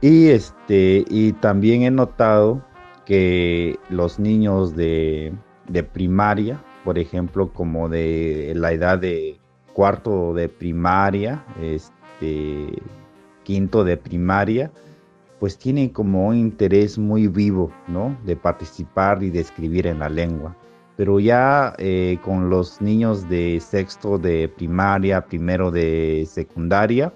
Y 0.06 0.30
este, 0.30 1.04
y 1.10 1.32
también 1.32 1.82
he 1.82 1.90
notado 1.90 2.64
que 3.08 3.80
los 3.90 4.20
niños 4.20 4.76
de, 4.76 5.34
primaria, 5.94 6.64
por 6.84 7.00
ejemplo, 7.00 7.52
como 7.52 7.90
de 7.90 8.54
la 8.56 8.72
edad 8.72 9.00
de 9.00 9.40
cuarto 9.74 10.36
de 10.36 10.48
primaria, 10.48 11.44
este, 11.60 12.84
quinto 13.42 13.84
de 13.84 13.98
primaria, 13.98 14.72
pues 15.40 15.58
tienen 15.58 15.90
como 15.90 16.28
un 16.28 16.36
interés 16.36 17.00
muy 17.00 17.28
vivo, 17.28 17.72
¿no? 17.88 18.16
De 18.26 18.36
participar 18.36 19.24
y 19.24 19.32
de 19.32 19.40
escribir 19.40 19.88
en 19.88 19.98
la 19.98 20.10
lengua. 20.10 20.56
Pero 20.98 21.20
ya 21.20 21.74
eh, 21.80 22.20
con 22.24 22.52
los 22.52 22.80
niños 22.80 23.28
de 23.28 23.60
sexto 23.60 24.20
de 24.20 24.50
primaria, 24.50 25.26
primero 25.26 25.72
de 25.72 26.28
secundaria, 26.30 27.12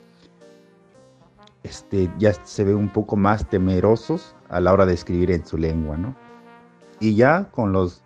este, 1.64 2.10
ya 2.18 2.34
se 2.34 2.64
ve 2.64 2.74
un 2.74 2.90
poco 2.90 3.16
más 3.16 3.50
temerosos 3.50 4.36
a 4.50 4.60
la 4.60 4.74
hora 4.74 4.86
de 4.86 4.94
escribir 4.94 5.32
en 5.32 5.46
su 5.46 5.58
lengua, 5.58 5.98
¿no? 5.98 6.16
Y 7.00 7.16
ya 7.16 7.50
con 7.52 7.72
los 7.72 8.04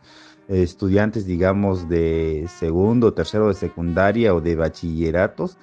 estudiantes, 0.48 1.26
digamos, 1.26 1.90
de 1.90 2.48
segundo, 2.60 3.14
tercero 3.14 3.48
de 3.48 3.54
secundaria 3.54 4.34
o 4.34 4.42
de 4.42 4.56
bachilleratos, 4.56 5.58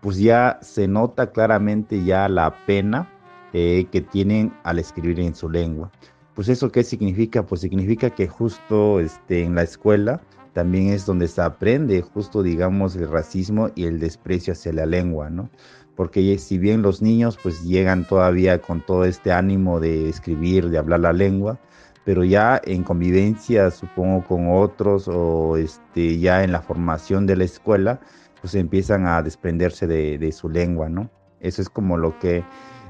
pues 0.00 0.18
ya 0.18 0.58
se 0.62 0.88
nota 0.88 1.30
claramente 1.30 2.04
ya 2.04 2.28
la 2.28 2.54
pena 2.66 3.10
eh, 3.52 3.86
que 3.90 4.00
tienen 4.00 4.52
al 4.64 4.78
escribir 4.78 5.20
en 5.20 5.34
su 5.34 5.48
lengua. 5.48 5.90
Pues 6.34 6.48
eso 6.48 6.70
qué 6.70 6.84
significa? 6.84 7.46
Pues 7.46 7.62
significa 7.62 8.10
que 8.10 8.28
justo 8.28 9.00
este, 9.00 9.42
en 9.44 9.54
la 9.54 9.62
escuela 9.62 10.20
también 10.52 10.88
es 10.88 11.06
donde 11.06 11.28
se 11.28 11.40
aprende 11.42 12.02
justo, 12.02 12.42
digamos, 12.42 12.96
el 12.96 13.08
racismo 13.08 13.70
y 13.74 13.84
el 13.84 13.98
desprecio 13.98 14.52
hacia 14.52 14.72
la 14.72 14.86
lengua, 14.86 15.30
¿no? 15.30 15.50
Porque 15.96 16.38
si 16.38 16.58
bien 16.58 16.82
los 16.82 17.02
niños 17.02 17.38
pues 17.42 17.62
llegan 17.64 18.06
todavía 18.06 18.60
con 18.60 18.84
todo 18.84 19.04
este 19.04 19.32
ánimo 19.32 19.80
de 19.80 20.08
escribir, 20.08 20.68
de 20.68 20.78
hablar 20.78 21.00
la 21.00 21.12
lengua, 21.12 21.58
pero 22.04 22.22
ya 22.22 22.60
en 22.64 22.84
convivencia 22.84 23.70
supongo 23.70 24.22
con 24.24 24.52
otros 24.52 25.08
o 25.08 25.56
este, 25.56 26.18
ya 26.18 26.44
en 26.44 26.52
la 26.52 26.62
formación 26.62 27.26
de 27.26 27.36
la 27.36 27.44
escuela, 27.44 27.98
pues 28.40 28.54
empiezan 28.54 29.06
a 29.06 29.22
desprenderse 29.22 29.86
de, 29.88 30.32
su 30.32 30.48
lengua, 30.48 30.88
¿no? 30.88 31.10
Eso 31.40 31.62
es 31.62 31.68
como 31.68 31.96
lo 31.96 32.18
que 32.20 32.44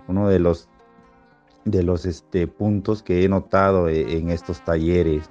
uno 0.09 0.29
de 0.29 0.39
los 0.39 0.69
de 1.65 1.83
los 1.83 2.05
este, 2.07 2.47
puntos 2.47 3.03
que 3.03 3.25
he 3.25 3.29
notado 3.29 3.89
e, 3.89 4.19
en 4.19 4.31
estos 4.31 4.65
talleres. 4.65 5.29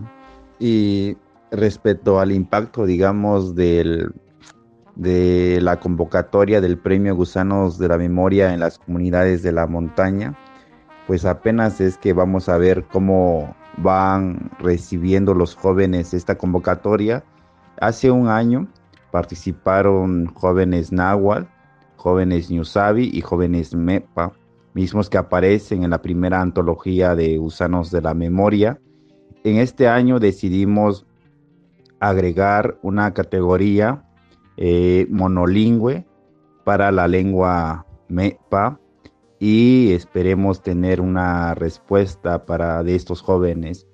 Y 0.59 1.15
respecto 1.51 2.19
al 2.19 2.31
impacto, 2.31 2.85
digamos, 2.85 3.55
del, 3.55 4.11
de 4.95 5.59
la 5.61 5.79
convocatoria 5.79 6.61
del 6.61 6.77
premio 6.77 7.15
Gusanos 7.15 7.77
de 7.77 7.87
la 7.87 7.97
Memoria 7.97 8.53
en 8.53 8.59
las 8.61 8.79
comunidades 8.79 9.43
de 9.43 9.51
la 9.51 9.67
montaña, 9.67 10.37
pues 11.07 11.25
apenas 11.25 11.81
es 11.81 11.97
que 11.97 12.13
vamos 12.13 12.49
a 12.49 12.57
ver 12.57 12.85
cómo 12.85 13.55
van 13.77 14.51
recibiendo 14.59 15.33
los 15.33 15.55
jóvenes 15.55 16.13
esta 16.13 16.37
convocatoria. 16.37 17.23
Hace 17.79 18.09
un 18.09 18.29
año 18.29 18.67
participaron 19.11 20.27
jóvenes 20.33 20.91
náhuatl, 20.91 21.47
jóvenes 21.97 22.49
ñusabi 22.49 23.09
y 23.13 23.21
jóvenes 23.21 23.75
mepa, 23.75 24.31
mismos 24.73 25.09
que 25.09 25.17
aparecen 25.17 25.83
en 25.83 25.89
la 25.89 26.01
primera 26.01 26.41
antología 26.41 27.15
de 27.15 27.37
Gusanos 27.37 27.91
de 27.91 28.01
la 28.01 28.13
Memoria. 28.13 28.79
En 29.43 29.57
este 29.57 29.87
año 29.87 30.19
decidimos 30.19 31.05
agregar 31.99 32.77
una 32.81 33.13
categoría 33.13 34.04
eh, 34.57 35.07
monolingüe 35.09 36.05
para 36.63 36.91
la 36.91 37.07
lengua 37.07 37.85
MEPA 38.07 38.79
y 39.39 39.91
esperemos 39.93 40.61
tener 40.61 41.01
una 41.01 41.53
respuesta 41.55 42.45
para 42.45 42.83
de 42.83 42.95
estos 42.95 43.21
jóvenes, 43.21 43.87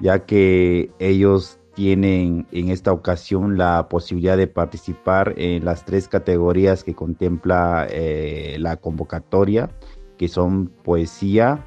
ya 0.00 0.26
que 0.26 0.90
ellos 0.98 1.58
tienen 1.74 2.46
en 2.52 2.68
esta 2.68 2.92
ocasión 2.92 3.56
la 3.56 3.88
posibilidad 3.88 4.36
de 4.36 4.46
participar 4.46 5.34
en 5.36 5.64
las 5.64 5.84
tres 5.84 6.08
categorías 6.08 6.84
que 6.84 6.94
contempla 6.94 7.86
eh, 7.90 8.56
la 8.58 8.76
convocatoria, 8.76 9.70
que 10.18 10.28
son 10.28 10.66
poesía, 10.66 11.64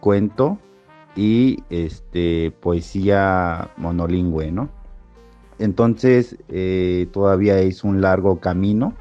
cuento 0.00 0.58
y 1.16 1.64
este, 1.70 2.52
poesía 2.60 3.70
monolingüe, 3.76 4.52
¿no? 4.52 4.70
Entonces 5.58 6.36
eh, 6.48 7.08
todavía 7.12 7.58
es 7.58 7.84
un 7.84 8.00
largo 8.00 8.40
camino 8.40 8.94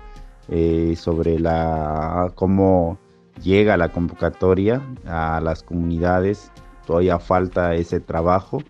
eh, 0.48 0.96
sobre 0.96 1.40
la 1.40 2.32
cómo 2.36 2.98
llega 3.42 3.78
la 3.78 3.90
convocatoria 3.90 4.82
a 5.06 5.42
las 5.42 5.64
comunidades. 5.64 6.52
Todavía 6.86 7.20
falta 7.20 7.74
ese 7.76 8.00
trabajo 8.00 8.62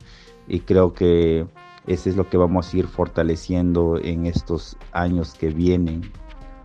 y 0.47 0.61
creo 0.61 0.93
que 0.93 1.45
ese 1.85 2.09
es 2.09 2.15
lo 2.15 2.27
que 2.29 2.37
vamos 2.37 2.73
a 2.73 2.77
ir 2.77 2.87
fortaleciendo 2.87 3.99
en 4.01 4.25
estos 4.25 4.77
años 4.91 5.35
que 5.35 5.49
vienen, 5.49 6.09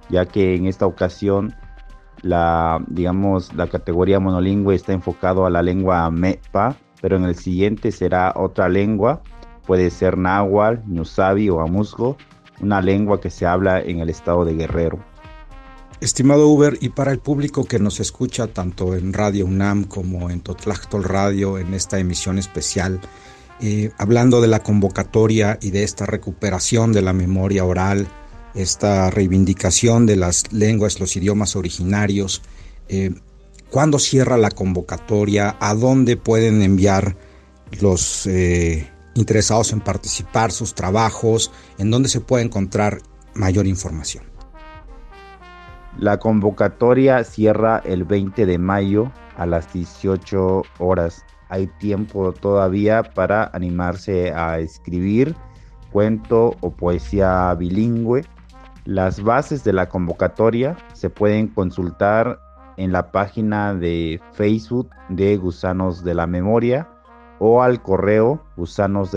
ya 0.09 0.25
que 0.25 0.55
en 0.55 0.67
esta 0.67 0.87
ocasión 0.87 1.55
la 2.23 2.83
digamos 2.89 3.55
la 3.55 3.67
categoría 3.67 4.21
monolingüe 4.21 4.75
está 4.75 4.93
enfocado 4.93 5.45
a 5.45 5.51
la 5.51 5.63
lengua 5.63 6.11
MEPA, 6.11 6.77
pero 7.03 7.17
en 7.17 7.25
el 7.25 7.35
siguiente 7.35 7.93
será 7.93 8.33
otra 8.37 8.69
lengua 8.69 9.23
puede 9.71 9.93
ser 9.93 10.19
náhuatl, 10.19 10.81
ñusabi 10.89 11.49
o 11.49 11.61
amuzgo, 11.61 12.17
una 12.61 12.83
lengua 12.83 13.21
que 13.21 13.31
se 13.31 13.47
habla 13.47 13.81
en 13.81 14.01
el 14.01 14.11
estado 14.11 14.45
de 14.45 14.55
Guerrero. 14.55 14.99
Estimado 16.01 16.49
Uber, 16.49 16.77
y 16.81 16.89
para 16.89 17.13
el 17.13 17.21
público 17.21 17.65
que 17.67 17.79
nos 17.79 18.01
escucha 18.01 18.49
tanto 18.49 18.97
en 18.97 19.13
Radio 19.13 19.47
UNAM 19.47 19.85
como 19.85 20.29
en 20.29 20.41
Totlactol 20.41 21.05
Radio 21.05 21.57
en 21.57 21.73
esta 21.73 22.01
emisión 22.01 22.37
especial, 22.37 23.01
eh, 23.61 23.93
hablando 23.97 24.41
de 24.41 24.49
la 24.49 24.65
convocatoria 24.65 25.57
y 25.63 25.71
de 25.71 25.85
esta 25.85 26.05
recuperación 26.05 26.93
de 26.93 27.03
la 27.03 27.13
memoria 27.13 27.65
oral, 27.65 28.09
esta 28.57 29.09
reivindicación 29.11 30.05
de 30.05 30.17
las 30.17 30.53
lenguas, 30.53 30.99
los 30.99 31.15
idiomas 31.15 31.55
originarios, 31.55 32.43
eh, 32.89 33.15
¿cuándo 33.71 34.01
cierra 34.01 34.37
la 34.37 34.51
convocatoria? 34.51 35.57
¿A 35.61 35.75
dónde 35.75 36.17
pueden 36.17 36.61
enviar 36.61 37.15
los 37.81 38.27
eh, 38.27 38.89
interesados 39.15 39.73
en 39.73 39.81
participar, 39.81 40.53
sus 40.53 40.75
trabajos, 40.75 41.53
en 41.79 41.91
dónde 41.91 42.09
se 42.09 42.21
puede 42.21 42.45
encontrar 42.45 42.99
mayor 43.35 43.67
información. 43.67 44.25
La 45.99 46.19
convocatoria 46.19 47.25
cierra 47.25 47.83
el 47.85 48.05
20 48.05 48.47
de 48.47 48.59
mayo 48.59 49.13
a 49.37 49.47
las 49.47 49.73
18 49.73 50.63
horas. 50.79 51.25
Hay 51.49 51.67
tiempo 51.79 52.33
todavía 52.33 53.03
para 53.03 53.51
animarse 53.53 54.33
a 54.33 54.59
escribir 54.61 55.35
cuento 55.91 56.57
o 56.61 56.71
poesía 56.71 57.53
bilingüe. 57.55 58.25
Las 58.85 59.23
bases 59.23 59.65
de 59.65 59.73
la 59.73 59.89
convocatoria 59.89 60.77
se 60.95 61.11
pueden 61.11 61.49
consultar 61.49 62.41
en 62.77 62.93
la 62.93 63.11
página 63.11 63.75
de 63.75 64.21
Facebook 64.33 64.91
de 65.09 65.37
Gusanos 65.37 66.05
de 66.05 66.15
la 66.15 66.27
Memoria 66.27 66.89
o 67.41 67.63
al 67.63 67.83
correo 67.83 68.45
gusanos. 68.57 69.11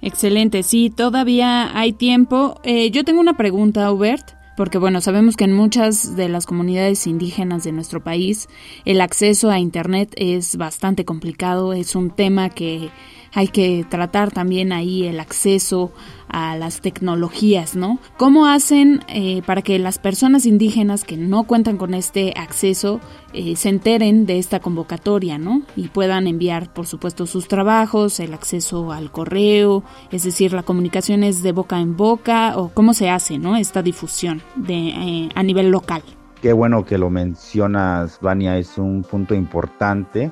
Excelente, 0.00 0.62
sí, 0.62 0.90
todavía 0.90 1.76
hay 1.76 1.92
tiempo. 1.92 2.60
Eh, 2.62 2.90
yo 2.92 3.04
tengo 3.04 3.20
una 3.20 3.36
pregunta, 3.36 3.90
Hubert, 3.90 4.30
porque 4.56 4.78
bueno, 4.78 5.00
sabemos 5.00 5.36
que 5.36 5.44
en 5.44 5.54
muchas 5.54 6.14
de 6.14 6.28
las 6.28 6.46
comunidades 6.46 7.06
indígenas 7.06 7.64
de 7.64 7.72
nuestro 7.72 8.02
país 8.02 8.48
el 8.84 9.00
acceso 9.00 9.50
a 9.50 9.58
Internet 9.58 10.12
es 10.16 10.56
bastante 10.56 11.04
complicado, 11.04 11.72
es 11.72 11.96
un 11.96 12.10
tema 12.10 12.50
que 12.50 12.90
hay 13.34 13.48
que 13.48 13.84
tratar 13.88 14.30
también 14.30 14.72
ahí 14.72 15.04
el 15.04 15.20
acceso 15.20 15.92
a 16.28 16.56
las 16.56 16.80
tecnologías, 16.80 17.74
¿no? 17.74 17.98
¿Cómo 18.16 18.46
hacen 18.46 19.00
eh, 19.08 19.42
para 19.46 19.62
que 19.62 19.78
las 19.78 19.98
personas 19.98 20.46
indígenas 20.46 21.04
que 21.04 21.16
no 21.16 21.44
cuentan 21.44 21.78
con 21.78 21.94
este 21.94 22.34
acceso 22.36 23.00
eh, 23.32 23.56
se 23.56 23.70
enteren 23.70 24.26
de 24.26 24.38
esta 24.38 24.60
convocatoria, 24.60 25.38
¿no? 25.38 25.62
Y 25.74 25.88
puedan 25.88 26.26
enviar, 26.26 26.72
por 26.72 26.86
supuesto, 26.86 27.26
sus 27.26 27.48
trabajos, 27.48 28.20
el 28.20 28.34
acceso 28.34 28.92
al 28.92 29.10
correo, 29.10 29.84
es 30.10 30.24
decir, 30.24 30.52
la 30.52 30.62
comunicación 30.62 31.24
es 31.24 31.42
de 31.42 31.52
boca 31.52 31.80
en 31.80 31.96
boca 31.96 32.58
o 32.58 32.68
cómo 32.68 32.92
se 32.92 33.08
hace, 33.08 33.38
¿no? 33.38 33.56
Esta 33.56 33.82
difusión 33.82 34.42
de, 34.54 34.88
eh, 34.88 35.28
a 35.34 35.42
nivel 35.42 35.70
local. 35.70 36.02
Qué 36.42 36.52
bueno 36.52 36.84
que 36.84 36.98
lo 36.98 37.10
mencionas, 37.10 38.18
Vania, 38.20 38.58
es 38.58 38.78
un 38.78 39.02
punto 39.02 39.34
importante 39.34 40.30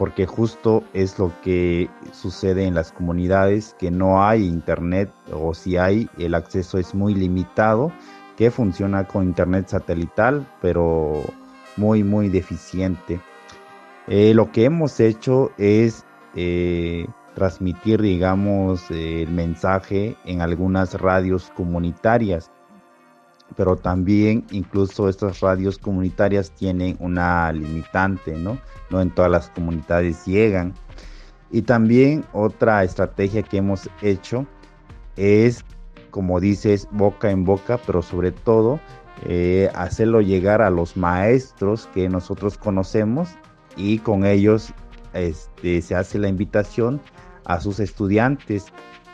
porque 0.00 0.24
justo 0.24 0.82
es 0.94 1.18
lo 1.18 1.30
que 1.42 1.90
sucede 2.14 2.64
en 2.64 2.72
las 2.74 2.90
comunidades 2.90 3.76
que 3.78 3.90
no 3.90 4.24
hay 4.24 4.46
internet 4.46 5.12
o 5.30 5.52
si 5.52 5.76
hay 5.76 6.08
el 6.16 6.34
acceso 6.34 6.78
es 6.78 6.94
muy 6.94 7.14
limitado 7.14 7.92
que 8.38 8.50
funciona 8.50 9.06
con 9.06 9.24
internet 9.24 9.68
satelital 9.68 10.46
pero 10.62 11.22
muy 11.76 12.02
muy 12.02 12.30
deficiente. 12.30 13.20
Eh, 14.06 14.32
lo 14.32 14.50
que 14.50 14.64
hemos 14.64 15.00
hecho 15.00 15.52
es 15.58 16.06
eh, 16.34 17.06
transmitir 17.34 18.00
digamos 18.00 18.90
el 18.90 19.30
mensaje 19.30 20.16
en 20.24 20.40
algunas 20.40 20.98
radios 20.98 21.52
comunitarias 21.54 22.50
pero 23.56 23.76
también 23.76 24.44
incluso 24.50 25.08
estas 25.08 25.40
radios 25.40 25.78
comunitarias 25.78 26.50
tienen 26.50 26.96
una 27.00 27.52
limitante, 27.52 28.36
¿no? 28.36 28.58
No 28.90 29.00
en 29.00 29.10
todas 29.10 29.30
las 29.30 29.50
comunidades 29.50 30.24
llegan. 30.26 30.74
Y 31.50 31.62
también 31.62 32.24
otra 32.32 32.84
estrategia 32.84 33.42
que 33.42 33.58
hemos 33.58 33.88
hecho 34.02 34.46
es, 35.16 35.64
como 36.10 36.40
dices, 36.40 36.88
boca 36.92 37.30
en 37.30 37.44
boca, 37.44 37.78
pero 37.86 38.02
sobre 38.02 38.30
todo 38.32 38.80
eh, 39.26 39.68
hacerlo 39.74 40.20
llegar 40.20 40.62
a 40.62 40.70
los 40.70 40.96
maestros 40.96 41.88
que 41.92 42.08
nosotros 42.08 42.56
conocemos 42.56 43.28
y 43.76 43.98
con 43.98 44.24
ellos 44.24 44.72
este, 45.12 45.82
se 45.82 45.94
hace 45.94 46.18
la 46.18 46.28
invitación 46.28 47.00
a 47.44 47.60
sus 47.60 47.80
estudiantes 47.80 48.66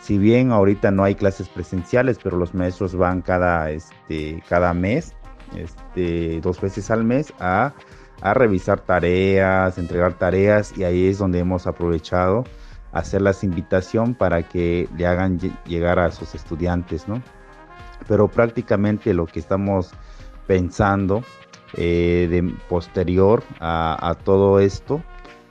si 0.07 0.19
bien 0.19 0.53
ahorita 0.53 0.93
no 0.93 1.03
hay 1.03 1.17
clases 1.17 1.49
presenciales, 1.49 2.21
pero 2.23 2.37
los 2.37 2.55
maestros 2.55 2.95
van 2.95 3.23
cada, 3.23 3.73
este, 3.73 4.41
cada 4.49 4.73
mes, 4.73 5.17
este, 5.57 6.41
dos 6.43 6.61
veces 6.61 6.93
al 6.93 7.03
mes, 7.03 7.35
a, 7.41 7.75
revisar 8.23 8.79
tareas, 8.79 9.79
entregar 9.79 10.15
tareas, 10.15 10.79
y 10.79 10.85
ahí 10.85 11.09
es 11.09 11.19
donde 11.19 11.41
hemos 11.41 11.67
aprovechado 11.67 12.45
hacer 12.93 13.21
las 13.21 13.43
invitación 13.43 14.15
para 14.15 14.45
que 14.45 14.89
le 14.97 15.09
hagan 15.09 15.41
llegar 15.67 15.99
a 15.99 16.13
sus 16.13 16.37
estudiantes, 16.37 17.09
¿no? 17.09 17.21
Pero 18.07 18.29
prácticamente 18.29 19.13
lo 19.13 19.27
que 19.27 19.41
estamos 19.41 19.91
pensando 20.47 21.25
eh, 21.75 22.29
de 22.31 22.55
posterior 22.69 23.43
a, 23.59 23.99
a 24.09 24.15
todo 24.15 24.61
esto 24.61 25.03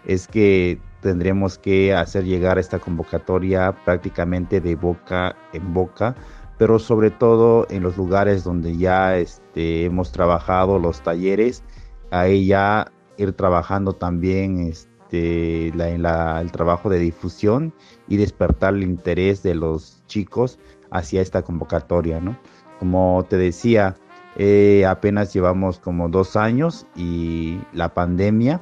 es 0.05 0.27
que 0.27 0.79
tendremos 1.05 1.59
que 1.59 1.93
hacer 1.93 2.23
llegar 2.23 2.57
esta 2.57 2.79
convocatoria 2.79 3.75
prácticamente 3.85 4.59
de 4.59 4.75
boca 4.75 5.35
en 5.53 5.71
boca, 5.71 6.15
pero 6.57 6.79
sobre 6.79 7.11
todo 7.11 7.67
en 7.69 7.83
los 7.83 7.95
lugares 7.95 8.43
donde 8.43 8.75
ya 8.75 9.15
este, 9.15 9.85
hemos 9.85 10.11
trabajado 10.11 10.79
los 10.79 11.01
talleres, 11.01 11.63
ahí 12.09 12.47
ya 12.47 12.91
ir 13.17 13.33
trabajando 13.33 13.93
también 13.93 14.61
este, 14.61 15.71
la, 15.75 16.41
el 16.41 16.51
trabajo 16.51 16.89
de 16.89 16.97
difusión 16.97 17.71
y 18.07 18.17
despertar 18.17 18.73
el 18.73 18.81
interés 18.81 19.43
de 19.43 19.53
los 19.53 20.01
chicos 20.07 20.57
hacia 20.89 21.21
esta 21.21 21.43
convocatoria, 21.43 22.19
¿no? 22.19 22.35
Como 22.79 23.23
te 23.29 23.37
decía, 23.37 23.95
eh, 24.37 24.87
apenas 24.87 25.31
llevamos 25.35 25.77
como 25.77 26.09
dos 26.09 26.35
años 26.35 26.87
y 26.95 27.59
la 27.73 27.93
pandemia 27.93 28.59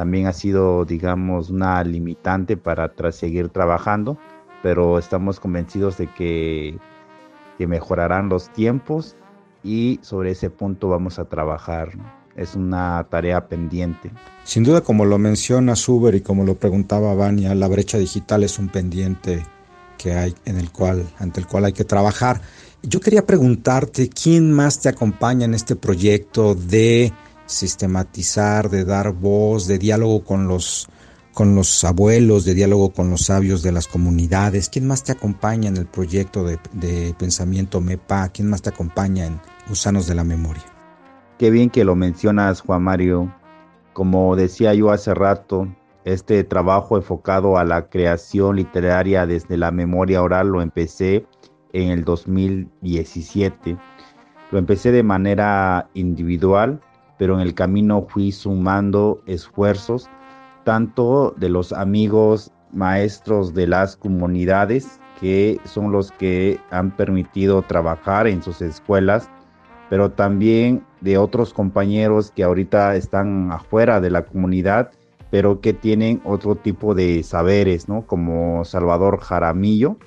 también 0.00 0.26
ha 0.28 0.32
sido, 0.32 0.86
digamos, 0.86 1.50
una 1.50 1.84
limitante 1.84 2.56
para 2.56 2.90
seguir 3.12 3.50
trabajando, 3.50 4.16
pero 4.62 4.98
estamos 4.98 5.38
convencidos 5.38 5.98
de 5.98 6.06
que, 6.06 6.78
que 7.58 7.66
mejorarán 7.66 8.30
los 8.30 8.48
tiempos 8.48 9.14
y 9.62 10.00
sobre 10.00 10.30
ese 10.30 10.48
punto 10.48 10.88
vamos 10.88 11.18
a 11.18 11.26
trabajar. 11.26 11.90
Es 12.34 12.54
una 12.54 13.06
tarea 13.10 13.46
pendiente. 13.46 14.10
Sin 14.42 14.64
duda, 14.64 14.80
como 14.80 15.04
lo 15.04 15.18
menciona 15.18 15.76
Suber 15.76 16.14
y 16.14 16.22
como 16.22 16.44
lo 16.44 16.54
preguntaba 16.54 17.12
Vania, 17.12 17.54
la 17.54 17.68
brecha 17.68 17.98
digital 17.98 18.42
es 18.42 18.58
un 18.58 18.68
pendiente 18.68 19.44
que 19.98 20.14
hay 20.14 20.34
en 20.46 20.56
el 20.56 20.72
cual, 20.72 21.04
ante 21.18 21.40
el 21.40 21.46
cual 21.46 21.66
hay 21.66 21.74
que 21.74 21.84
trabajar. 21.84 22.40
Yo 22.82 23.00
quería 23.00 23.26
preguntarte 23.26 24.08
quién 24.08 24.50
más 24.50 24.80
te 24.80 24.88
acompaña 24.88 25.44
en 25.44 25.52
este 25.52 25.76
proyecto 25.76 26.54
de 26.54 27.12
sistematizar, 27.50 28.70
de 28.70 28.84
dar 28.84 29.12
voz, 29.12 29.66
de 29.66 29.78
diálogo 29.78 30.24
con 30.24 30.48
los 30.48 30.88
con 31.32 31.54
los 31.54 31.84
abuelos, 31.84 32.44
de 32.44 32.54
diálogo 32.54 32.92
con 32.92 33.08
los 33.08 33.26
sabios 33.26 33.62
de 33.62 33.70
las 33.72 33.86
comunidades. 33.86 34.68
¿Quién 34.68 34.86
más 34.86 35.04
te 35.04 35.12
acompaña 35.12 35.68
en 35.68 35.76
el 35.76 35.86
proyecto 35.86 36.44
de, 36.44 36.58
de 36.72 37.14
pensamiento 37.18 37.80
MEPA? 37.80 38.30
¿Quién 38.30 38.50
más 38.50 38.62
te 38.62 38.70
acompaña 38.70 39.26
en 39.26 39.40
Gusanos 39.68 40.06
de 40.06 40.16
la 40.16 40.24
Memoria? 40.24 40.64
Qué 41.38 41.50
bien 41.50 41.70
que 41.70 41.84
lo 41.84 41.94
mencionas, 41.94 42.60
Juan 42.62 42.82
Mario. 42.82 43.32
Como 43.92 44.34
decía 44.34 44.74
yo 44.74 44.90
hace 44.90 45.14
rato, 45.14 45.68
este 46.04 46.44
trabajo 46.44 46.96
enfocado 46.96 47.58
a 47.58 47.64
la 47.64 47.88
creación 47.88 48.56
literaria 48.56 49.26
desde 49.26 49.56
la 49.56 49.70
memoria 49.70 50.22
oral 50.22 50.48
lo 50.48 50.62
empecé 50.62 51.26
en 51.72 51.90
el 51.90 52.04
2017. 52.04 53.76
Lo 54.50 54.58
empecé 54.58 54.92
de 54.92 55.02
manera 55.02 55.90
individual, 55.94 56.80
pero 57.20 57.34
en 57.34 57.40
el 57.40 57.52
camino 57.52 58.06
fui 58.08 58.32
sumando 58.32 59.22
esfuerzos 59.26 60.08
tanto 60.64 61.34
de 61.36 61.50
los 61.50 61.70
amigos 61.70 62.50
maestros 62.72 63.52
de 63.52 63.66
las 63.66 63.94
comunidades, 63.94 64.98
que 65.20 65.60
son 65.64 65.92
los 65.92 66.12
que 66.12 66.58
han 66.70 66.96
permitido 66.96 67.60
trabajar 67.60 68.26
en 68.26 68.42
sus 68.42 68.62
escuelas, 68.62 69.28
pero 69.90 70.10
también 70.10 70.82
de 71.02 71.18
otros 71.18 71.52
compañeros 71.52 72.32
que 72.34 72.42
ahorita 72.42 72.96
están 72.96 73.52
afuera 73.52 74.00
de 74.00 74.08
la 74.08 74.24
comunidad, 74.24 74.90
pero 75.30 75.60
que 75.60 75.74
tienen 75.74 76.22
otro 76.24 76.54
tipo 76.54 76.94
de 76.94 77.22
saberes, 77.22 77.86
¿no? 77.86 78.06
Como 78.06 78.64
Salvador 78.64 79.20
Jaramillo, 79.20 79.98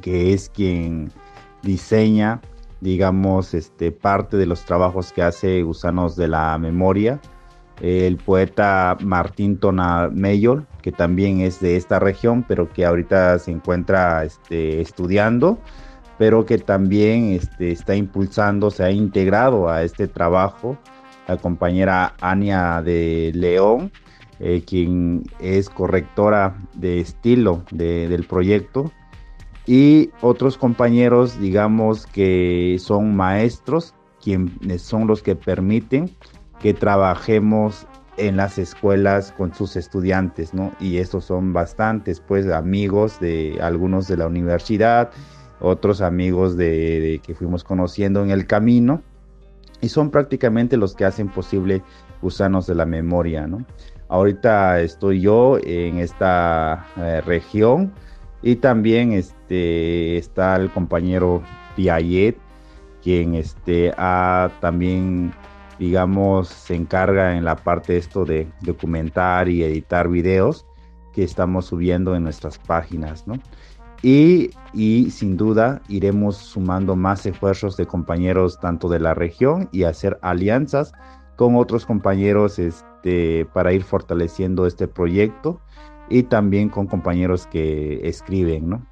que 0.00 0.32
es 0.32 0.48
quien 0.48 1.12
diseña, 1.62 2.40
digamos, 2.82 3.54
este, 3.54 3.92
parte 3.92 4.36
de 4.36 4.44
los 4.44 4.64
trabajos 4.64 5.12
que 5.12 5.22
hace 5.22 5.62
Gusanos 5.62 6.16
de 6.16 6.26
la 6.26 6.58
Memoria. 6.58 7.20
El 7.80 8.16
poeta 8.16 8.96
Martín 9.00 9.56
Tona 9.56 10.08
Tonameyol, 10.08 10.66
que 10.82 10.90
también 10.90 11.40
es 11.40 11.60
de 11.60 11.76
esta 11.76 12.00
región, 12.00 12.44
pero 12.46 12.68
que 12.68 12.84
ahorita 12.84 13.38
se 13.38 13.52
encuentra 13.52 14.24
este, 14.24 14.80
estudiando, 14.80 15.58
pero 16.18 16.44
que 16.44 16.58
también 16.58 17.30
este, 17.30 17.70
está 17.70 17.94
impulsando, 17.94 18.70
se 18.70 18.82
ha 18.82 18.90
integrado 18.90 19.68
a 19.68 19.84
este 19.84 20.08
trabajo. 20.08 20.76
La 21.28 21.36
compañera 21.36 22.14
Ania 22.20 22.82
de 22.82 23.30
León, 23.32 23.92
eh, 24.40 24.64
quien 24.66 25.22
es 25.38 25.70
correctora 25.70 26.56
de 26.74 27.00
estilo 27.00 27.62
del 27.70 28.24
proyecto, 28.24 28.90
y 29.66 30.10
otros 30.20 30.58
compañeros, 30.58 31.38
digamos, 31.40 32.06
que 32.06 32.76
son 32.80 33.14
maestros, 33.14 33.94
quienes 34.20 34.82
son 34.82 35.06
los 35.06 35.22
que 35.22 35.36
permiten 35.36 36.10
que 36.62 36.72
trabajemos 36.72 37.86
en 38.16 38.36
las 38.36 38.56
escuelas 38.56 39.32
con 39.32 39.54
sus 39.54 39.74
estudiantes, 39.74 40.54
¿no? 40.54 40.72
Y 40.80 40.98
estos 40.98 41.24
son 41.24 41.52
bastantes, 41.52 42.20
pues, 42.20 42.46
amigos 42.48 43.18
de 43.20 43.58
algunos 43.60 44.06
de 44.06 44.16
la 44.16 44.28
universidad, 44.28 45.10
otros 45.60 46.00
amigos 46.00 46.56
de, 46.56 47.20
que 47.24 47.34
fuimos 47.34 47.64
conociendo 47.64 48.22
en 48.22 48.30
el 48.30 48.46
camino, 48.46 49.02
y 49.80 49.88
son 49.88 50.10
prácticamente 50.10 50.76
los 50.76 50.94
que 50.94 51.04
hacen 51.04 51.28
posible 51.28 51.82
Gusanos 52.20 52.66
de 52.66 52.76
la 52.76 52.86
Memoria, 52.86 53.46
¿no? 53.48 53.64
Ahorita 54.08 54.80
estoy 54.80 55.20
yo 55.20 55.58
en 55.64 55.98
esta 55.98 56.86
eh, 56.98 57.22
región, 57.22 57.92
y 58.42 58.56
también 58.56 59.12
este, 59.12 60.16
está 60.16 60.56
el 60.56 60.70
compañero 60.70 61.42
Piaget, 61.76 62.36
quien 63.02 63.34
este, 63.34 63.92
ha 63.96 64.50
también, 64.60 65.32
digamos, 65.78 66.48
se 66.48 66.74
encarga 66.74 67.36
en 67.36 67.44
la 67.44 67.56
parte 67.56 67.94
de 67.94 67.98
esto 68.00 68.24
de 68.24 68.48
documentar 68.60 69.48
y 69.48 69.62
editar 69.62 70.08
videos 70.08 70.66
que 71.12 71.22
estamos 71.22 71.66
subiendo 71.66 72.16
en 72.16 72.24
nuestras 72.24 72.58
páginas, 72.58 73.26
¿no? 73.26 73.34
Y, 74.02 74.50
y, 74.72 75.10
sin 75.10 75.36
duda 75.36 75.80
iremos 75.88 76.36
sumando 76.36 76.96
más 76.96 77.24
esfuerzos 77.24 77.76
de 77.76 77.86
compañeros 77.86 78.58
tanto 78.58 78.88
de 78.88 78.98
la 78.98 79.14
región 79.14 79.68
y 79.70 79.84
hacer 79.84 80.18
alianzas 80.22 80.92
con 81.36 81.54
otros 81.54 81.86
compañeros 81.86 82.58
este, 82.58 83.46
para 83.52 83.72
ir 83.72 83.84
fortaleciendo 83.84 84.66
este 84.66 84.88
proyecto 84.88 85.60
y 86.12 86.24
también 86.24 86.68
con 86.68 86.86
compañeros 86.86 87.46
que 87.46 88.06
escriben, 88.06 88.68
¿no? 88.68 88.86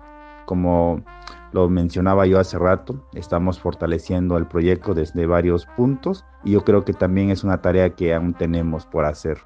Como 0.47 1.05
lo 1.53 1.69
mencionaba 1.69 2.27
yo 2.27 2.41
hace 2.41 2.59
rato, 2.59 3.07
estamos 3.13 3.61
fortaleciendo 3.61 4.39
el 4.39 4.47
proyecto 4.47 4.95
desde 4.95 5.27
varios 5.27 5.67
puntos 5.77 6.25
y 6.45 6.53
yo 6.53 6.65
creo 6.65 6.85
que 6.85 6.95
también 6.95 7.31
es 7.31 7.45
una 7.45 7.61
tarea 7.61 7.95
que 7.95 8.15
aún 8.15 8.33
tenemos 8.33 8.87
por 8.87 9.05
hacer. 9.05 9.39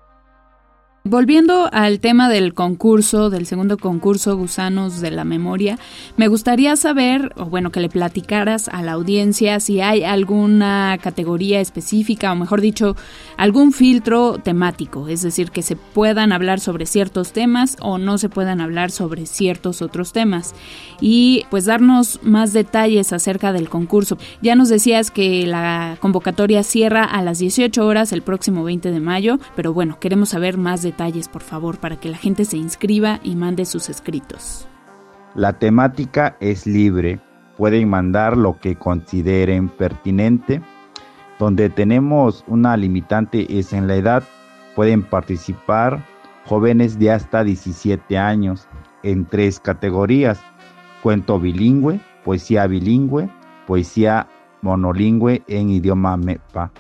Volviendo 1.07 1.69
al 1.71 2.01
tema 2.01 2.31
del 2.31 2.55
concurso, 2.55 3.29
del 3.29 3.45
segundo 3.45 3.77
concurso 3.77 4.39
Gusanos 4.39 5.03
de 5.03 5.11
la 5.11 5.25
Memoria, 5.25 5.79
me 6.17 6.29
gustaría 6.29 6.77
saber, 6.77 7.35
o 7.37 7.45
bueno, 7.45 7.71
que 7.71 7.81
le 7.81 7.91
platicaras 7.91 8.69
a 8.69 8.83
la 8.83 8.93
audiencia 8.93 9.61
si 9.61 9.83
hay 9.83 10.03
alguna 10.03 10.97
categoría 11.03 11.61
específica, 11.61 12.33
o 12.33 12.37
mejor 12.37 12.63
dicho, 12.63 12.97
algún 13.37 13.73
filtro 13.73 14.39
temático, 14.39 15.07
es 15.09 15.21
decir, 15.21 15.51
que 15.51 15.61
se 15.61 15.77
puedan 15.77 16.33
hablar 16.33 16.59
sobre 16.59 16.87
ciertos 16.87 17.35
temas 17.35 17.77
o 17.83 17.99
no 17.99 18.17
se 18.17 18.31
puedan 18.31 18.63
hablar 18.63 18.91
sobre 18.91 19.27
ciertos 19.27 19.83
otros 19.83 20.15
temas. 20.15 20.55
Y 21.03 21.45
pues 21.51 21.67
darnos 21.67 22.19
más 22.23 22.55
detalles 22.55 23.13
acerca 23.13 23.53
del 23.53 23.69
concurso. 23.69 24.17
Ya 24.41 24.55
nos 24.55 24.71
decías 24.71 25.11
que 25.11 25.47
la 25.47 25.99
convocatoria 26.01 26.63
cierra 26.63 27.05
a 27.05 27.21
las 27.21 27.41
18 27.41 27.87
horas 27.87 28.13
el 28.13 28.23
próximo 28.23 28.65
20 28.65 28.91
de 28.91 29.01
mayo, 29.01 29.39
pero 29.55 29.75
bueno, 29.75 29.99
queremos 30.01 30.31
saber 30.31 30.57
más 30.57 30.81
detalles 30.81 30.94
detalles, 30.95 31.29
por 31.29 31.43
favor, 31.43 31.79
para 31.79 31.97
que 31.97 32.09
la 32.09 32.17
gente 32.17 32.45
se 32.45 32.57
inscriba 32.57 33.19
y 33.23 33.35
mande 33.35 33.65
sus 33.65 33.89
escritos. 33.89 34.69
La 35.35 35.59
temática 35.59 36.37
es 36.41 36.67
libre. 36.67 37.21
Pueden 37.57 37.89
mandar 37.89 38.37
lo 38.37 38.59
que 38.61 38.77
consideren 38.77 39.69
pertinente. 39.69 40.63
Donde 41.41 41.69
tenemos 41.69 42.45
una 42.47 42.77
limitante 42.77 43.59
es 43.59 43.73
en 43.73 43.89
la 43.89 43.97
edad. 43.97 44.23
Pueden 44.77 45.03
participar 45.03 46.05
jóvenes 46.47 46.99
de 46.99 47.11
hasta 47.11 47.43
17 47.43 48.17
años 48.17 48.69
en 49.03 49.27
tres 49.27 49.59
categorías. 49.59 50.41
Cuento 51.03 51.41
bilingüe, 51.41 52.01
poesía 52.25 52.69
bilingüe, 52.69 53.29
poesía 53.67 54.29
monolingüe 54.63 55.43
en 55.49 55.71
idioma 55.71 56.17
MEPA. 56.17 56.71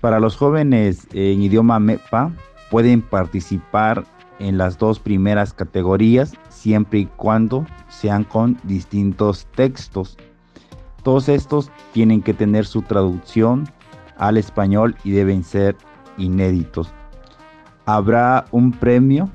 Para 0.00 0.20
los 0.20 0.36
jóvenes 0.36 1.06
en 1.12 1.42
idioma 1.42 1.78
MEPA 1.80 2.32
pueden 2.72 3.02
participar 3.02 4.02
en 4.38 4.56
las 4.56 4.78
dos 4.78 4.98
primeras 4.98 5.52
categorías 5.52 6.32
siempre 6.48 7.00
y 7.00 7.04
cuando 7.04 7.66
sean 7.88 8.24
con 8.24 8.58
distintos 8.62 9.46
textos. 9.54 10.16
Todos 11.02 11.28
estos 11.28 11.70
tienen 11.92 12.22
que 12.22 12.32
tener 12.32 12.64
su 12.64 12.80
traducción 12.80 13.68
al 14.16 14.38
español 14.38 14.96
y 15.04 15.10
deben 15.10 15.44
ser 15.44 15.76
inéditos. 16.16 16.94
Habrá 17.84 18.46
un 18.52 18.72
premio 18.72 19.28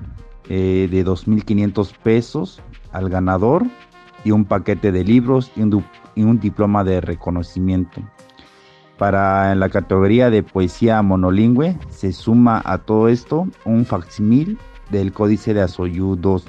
eh, 0.50 0.88
de 0.90 1.06
2.500 1.06 1.96
pesos 2.02 2.60
al 2.92 3.08
ganador 3.08 3.68
y 4.24 4.32
un 4.32 4.46
paquete 4.46 4.92
de 4.92 5.04
libros 5.04 5.52
y 5.56 6.24
un 6.24 6.40
diploma 6.40 6.84
de 6.84 7.02
reconocimiento. 7.02 8.02
Para 8.98 9.54
la 9.54 9.70
categoría 9.70 10.30
de 10.30 10.42
poesía 10.42 11.02
monolingüe 11.02 11.78
se 11.90 12.12
suma 12.12 12.62
a 12.66 12.80
todo 12.80 13.10
esto 13.10 13.48
un 13.64 13.86
facsimil 13.86 14.58
del 14.90 15.14
Códice 15.14 15.54
de 15.54 15.62
Asoyú 15.62 16.16
2. 16.16 16.46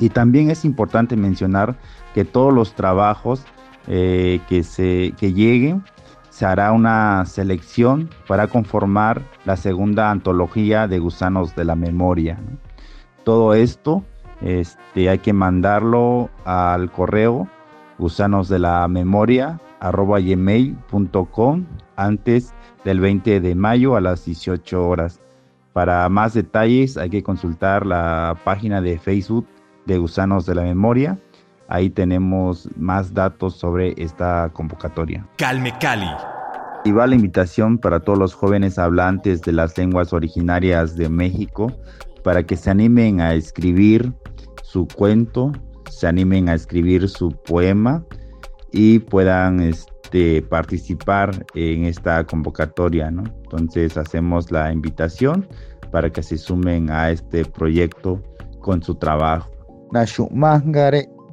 Y 0.00 0.08
también 0.08 0.50
es 0.50 0.64
importante 0.64 1.16
mencionar 1.16 1.76
que 2.12 2.24
todos 2.24 2.52
los 2.52 2.74
trabajos 2.74 3.44
eh, 3.86 4.40
que, 4.48 4.64
se, 4.64 5.14
que 5.16 5.32
lleguen 5.32 5.84
se 6.30 6.44
hará 6.44 6.72
una 6.72 7.24
selección 7.26 8.10
para 8.26 8.48
conformar 8.48 9.22
la 9.44 9.56
segunda 9.56 10.10
antología 10.10 10.88
de 10.88 10.98
gusanos 10.98 11.54
de 11.54 11.64
la 11.64 11.76
memoria. 11.76 12.40
Todo 13.22 13.54
esto 13.54 14.02
este, 14.40 15.08
hay 15.08 15.18
que 15.18 15.32
mandarlo 15.32 16.30
al 16.44 16.90
correo 16.90 17.46
gusanos 17.98 18.48
de 18.48 18.58
la 18.58 18.88
memoria 18.88 19.60
arroba 19.84 20.18
gmail.com 20.18 21.64
antes 21.96 22.54
del 22.84 23.00
20 23.00 23.40
de 23.40 23.54
mayo 23.54 23.96
a 23.96 24.00
las 24.00 24.24
18 24.24 24.88
horas. 24.88 25.20
Para 25.74 26.08
más 26.08 26.32
detalles 26.32 26.96
hay 26.96 27.10
que 27.10 27.22
consultar 27.22 27.84
la 27.84 28.36
página 28.44 28.80
de 28.80 28.98
Facebook 28.98 29.46
de 29.84 29.98
Gusanos 29.98 30.46
de 30.46 30.54
la 30.54 30.62
Memoria. 30.62 31.18
Ahí 31.68 31.90
tenemos 31.90 32.68
más 32.76 33.12
datos 33.12 33.56
sobre 33.56 33.94
esta 33.96 34.50
convocatoria. 34.54 35.26
Calme 35.36 35.74
Cali. 35.80 36.10
Y 36.84 36.92
va 36.92 37.06
la 37.06 37.14
invitación 37.14 37.78
para 37.78 38.00
todos 38.00 38.18
los 38.18 38.34
jóvenes 38.34 38.78
hablantes 38.78 39.42
de 39.42 39.52
las 39.52 39.76
lenguas 39.76 40.12
originarias 40.12 40.96
de 40.96 41.08
México 41.08 41.72
para 42.22 42.42
que 42.42 42.56
se 42.56 42.70
animen 42.70 43.20
a 43.20 43.34
escribir 43.34 44.12
su 44.62 44.86
cuento, 44.88 45.52
se 45.90 46.06
animen 46.06 46.48
a 46.48 46.54
escribir 46.54 47.08
su 47.08 47.30
poema 47.30 48.02
y 48.74 48.98
puedan 48.98 49.60
este, 49.60 50.42
participar 50.42 51.46
en 51.54 51.84
esta 51.84 52.24
convocatoria. 52.24 53.10
¿no? 53.10 53.22
Entonces 53.44 53.96
hacemos 53.96 54.50
la 54.50 54.72
invitación 54.72 55.46
para 55.92 56.10
que 56.10 56.24
se 56.24 56.36
sumen 56.36 56.90
a 56.90 57.10
este 57.10 57.44
proyecto 57.44 58.20
con 58.60 58.82
su 58.82 58.96
trabajo. 58.96 59.48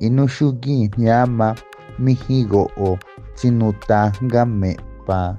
Inushugi 0.01 0.89
llama 0.97 1.53
mihigo 1.99 2.71
o 2.77 2.97
sinutangame 3.35 4.75
pa 5.05 5.37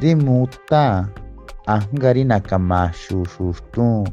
dimuta 0.00 1.10
angari 1.66 2.24
nakamashu 2.24 3.26
shustu 3.26 4.04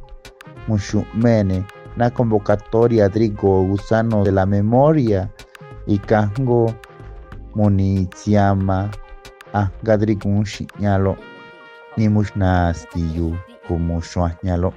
mushumene 0.67 1.63
na 1.97 2.09
convocatoria 2.09 3.09
Drigo 3.09 3.61
Gusano 3.63 4.23
de 4.23 4.31
la 4.31 4.47
Memoria 4.47 5.29
y 5.85 5.99
Kango 5.99 6.73
Moniciama 7.53 8.91
a 9.53 9.71
Gadrigun 9.81 10.43
Shiñalo 10.43 11.17
ni 11.97 12.07
Mushnastiyu 12.09 13.37
como 13.67 14.01
Shuañalo. 14.01 14.73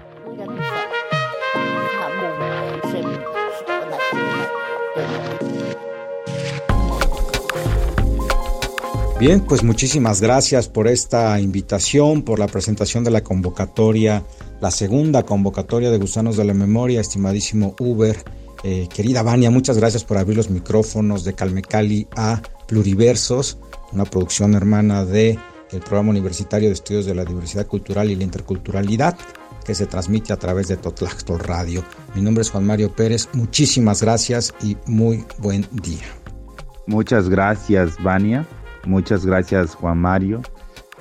Bien, 9.23 9.41
pues 9.41 9.63
muchísimas 9.63 10.21
gracias 10.21 10.69
por 10.69 10.89
esta 10.89 11.39
invitación, 11.39 12.23
por 12.23 12.41
la 12.41 12.49
presentación 12.49 13.05
de 13.05 13.13
la 13.13 13.23
convocatoria, 13.23 14.25
la 14.61 14.73
segunda 14.73 15.23
convocatoria 15.23 15.93
de 15.93 15.99
Gusanos 15.99 16.37
de 16.37 16.45
la 16.45 16.55
Memoria, 16.55 17.01
estimadísimo 17.01 17.77
Uber. 17.79 18.17
Eh, 18.65 18.89
querida 18.93 19.23
Vania, 19.23 19.49
muchas 19.49 19.77
gracias 19.77 20.03
por 20.03 20.19
abrir 20.19 20.37
los 20.37 20.51
micrófonos 20.51 21.23
de 21.23 21.35
Calmecali 21.35 22.09
a 22.17 22.43
Pluriversos, 22.73 23.59
una 23.93 24.07
producción 24.07 24.55
hermana 24.55 25.05
de 25.05 25.39
el 25.73 25.81
Programa 25.81 26.09
Universitario 26.09 26.69
de 26.69 26.73
Estudios 26.73 27.05
de 27.05 27.15
la 27.15 27.27
Diversidad 27.27 27.67
Cultural 27.67 28.11
y 28.11 28.17
la 28.17 28.25
Interculturalidad 28.25 29.15
que 29.67 29.75
se 29.75 29.85
transmite 29.85 30.33
a 30.33 30.39
través 30.39 30.69
de 30.69 30.79
Totlaxtol 30.79 31.39
Radio. 31.41 31.85
Mi 32.15 32.23
nombre 32.23 32.41
es 32.41 32.51
Juan 32.51 32.65
Mario 32.65 32.91
Pérez, 32.91 33.29
muchísimas 33.35 34.01
gracias 34.01 34.55
y 34.63 34.79
muy 34.87 35.23
buen 35.37 35.67
día. 35.71 36.07
Muchas 36.87 37.29
gracias, 37.29 38.03
Vania. 38.03 38.47
Muchas 38.87 39.27
gracias 39.27 39.75
Juan 39.75 39.99
Mario. 39.99 40.41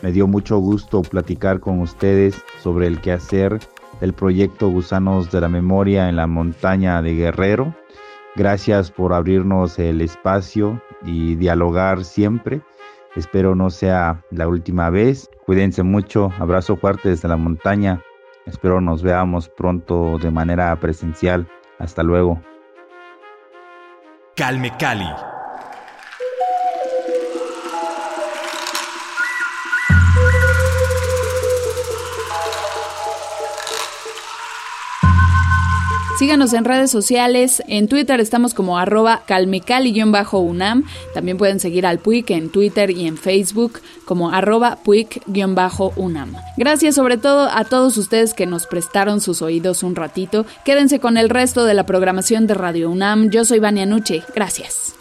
Me 0.02 0.12
dio 0.12 0.28
mucho 0.28 0.58
gusto 0.58 1.02
platicar 1.04 1.62
con 1.62 1.80
ustedes 1.80 2.36
sobre 2.62 2.88
el 2.88 3.00
quehacer 3.00 3.60
del 4.02 4.12
proyecto 4.12 4.68
Gusanos 4.68 5.32
de 5.32 5.40
la 5.40 5.48
Memoria 5.48 6.10
en 6.10 6.18
la 6.18 6.28
montaña 6.28 7.02
de 7.02 7.14
Guerrero. 7.14 7.74
Gracias 8.36 8.92
por 8.92 9.14
abrirnos 9.14 9.80
el 9.80 10.02
espacio 10.02 10.82
y 11.04 11.36
dialogar 11.36 12.04
siempre. 12.04 12.62
Espero 13.16 13.56
no 13.56 13.70
sea 13.70 14.24
la 14.32 14.48
última 14.48 14.90
vez. 14.90 15.30
Cuídense 15.46 15.84
mucho. 15.84 16.32
Abrazo 16.40 16.78
fuerte 16.78 17.10
desde 17.10 17.28
la 17.28 17.38
montaña. 17.38 18.02
Espero 18.46 18.82
nos 18.82 19.04
veamos 19.04 19.50
pronto 19.50 20.18
de 20.18 20.32
manera 20.32 20.76
presencial. 20.80 21.48
Hasta 21.78 22.04
luego. 22.04 22.42
Calme 24.36 24.72
Cali 24.78 25.08
Síganos 36.22 36.54
en 36.54 36.66
redes 36.66 36.92
sociales. 36.92 37.64
En 37.68 37.88
Twitter 37.88 38.20
estamos 38.20 38.54
como 38.54 38.78
arroba 38.78 39.24
calmecali-unam. 39.26 40.84
También 41.16 41.40
pueden 41.40 41.60
seguir 41.60 41.88
al 41.88 41.98
PUIC 41.98 42.30
en 42.30 42.52
Twitter 42.52 42.92
y 42.92 43.08
en 43.08 43.18
Facebook 43.18 43.80
como 44.06 44.30
arroba 44.30 44.78
PUIC-unam. 44.84 46.36
Gracias 46.58 46.94
sobre 46.94 47.18
todo 47.18 47.50
a 47.52 47.64
todos 47.64 47.98
ustedes 47.98 48.36
que 48.36 48.46
nos 48.46 48.68
prestaron 48.68 49.20
sus 49.20 49.42
oídos 49.42 49.82
un 49.82 49.96
ratito. 49.96 50.46
Quédense 50.64 51.00
con 51.00 51.18
el 51.18 51.28
resto 51.28 51.66
de 51.66 51.74
la 51.74 51.88
programación 51.88 52.46
de 52.46 52.54
Radio 52.54 52.92
UNAM. 52.92 53.32
Yo 53.32 53.44
soy 53.44 53.58
Vania 53.58 53.88
Nuche. 53.88 54.22
Gracias. 54.36 55.01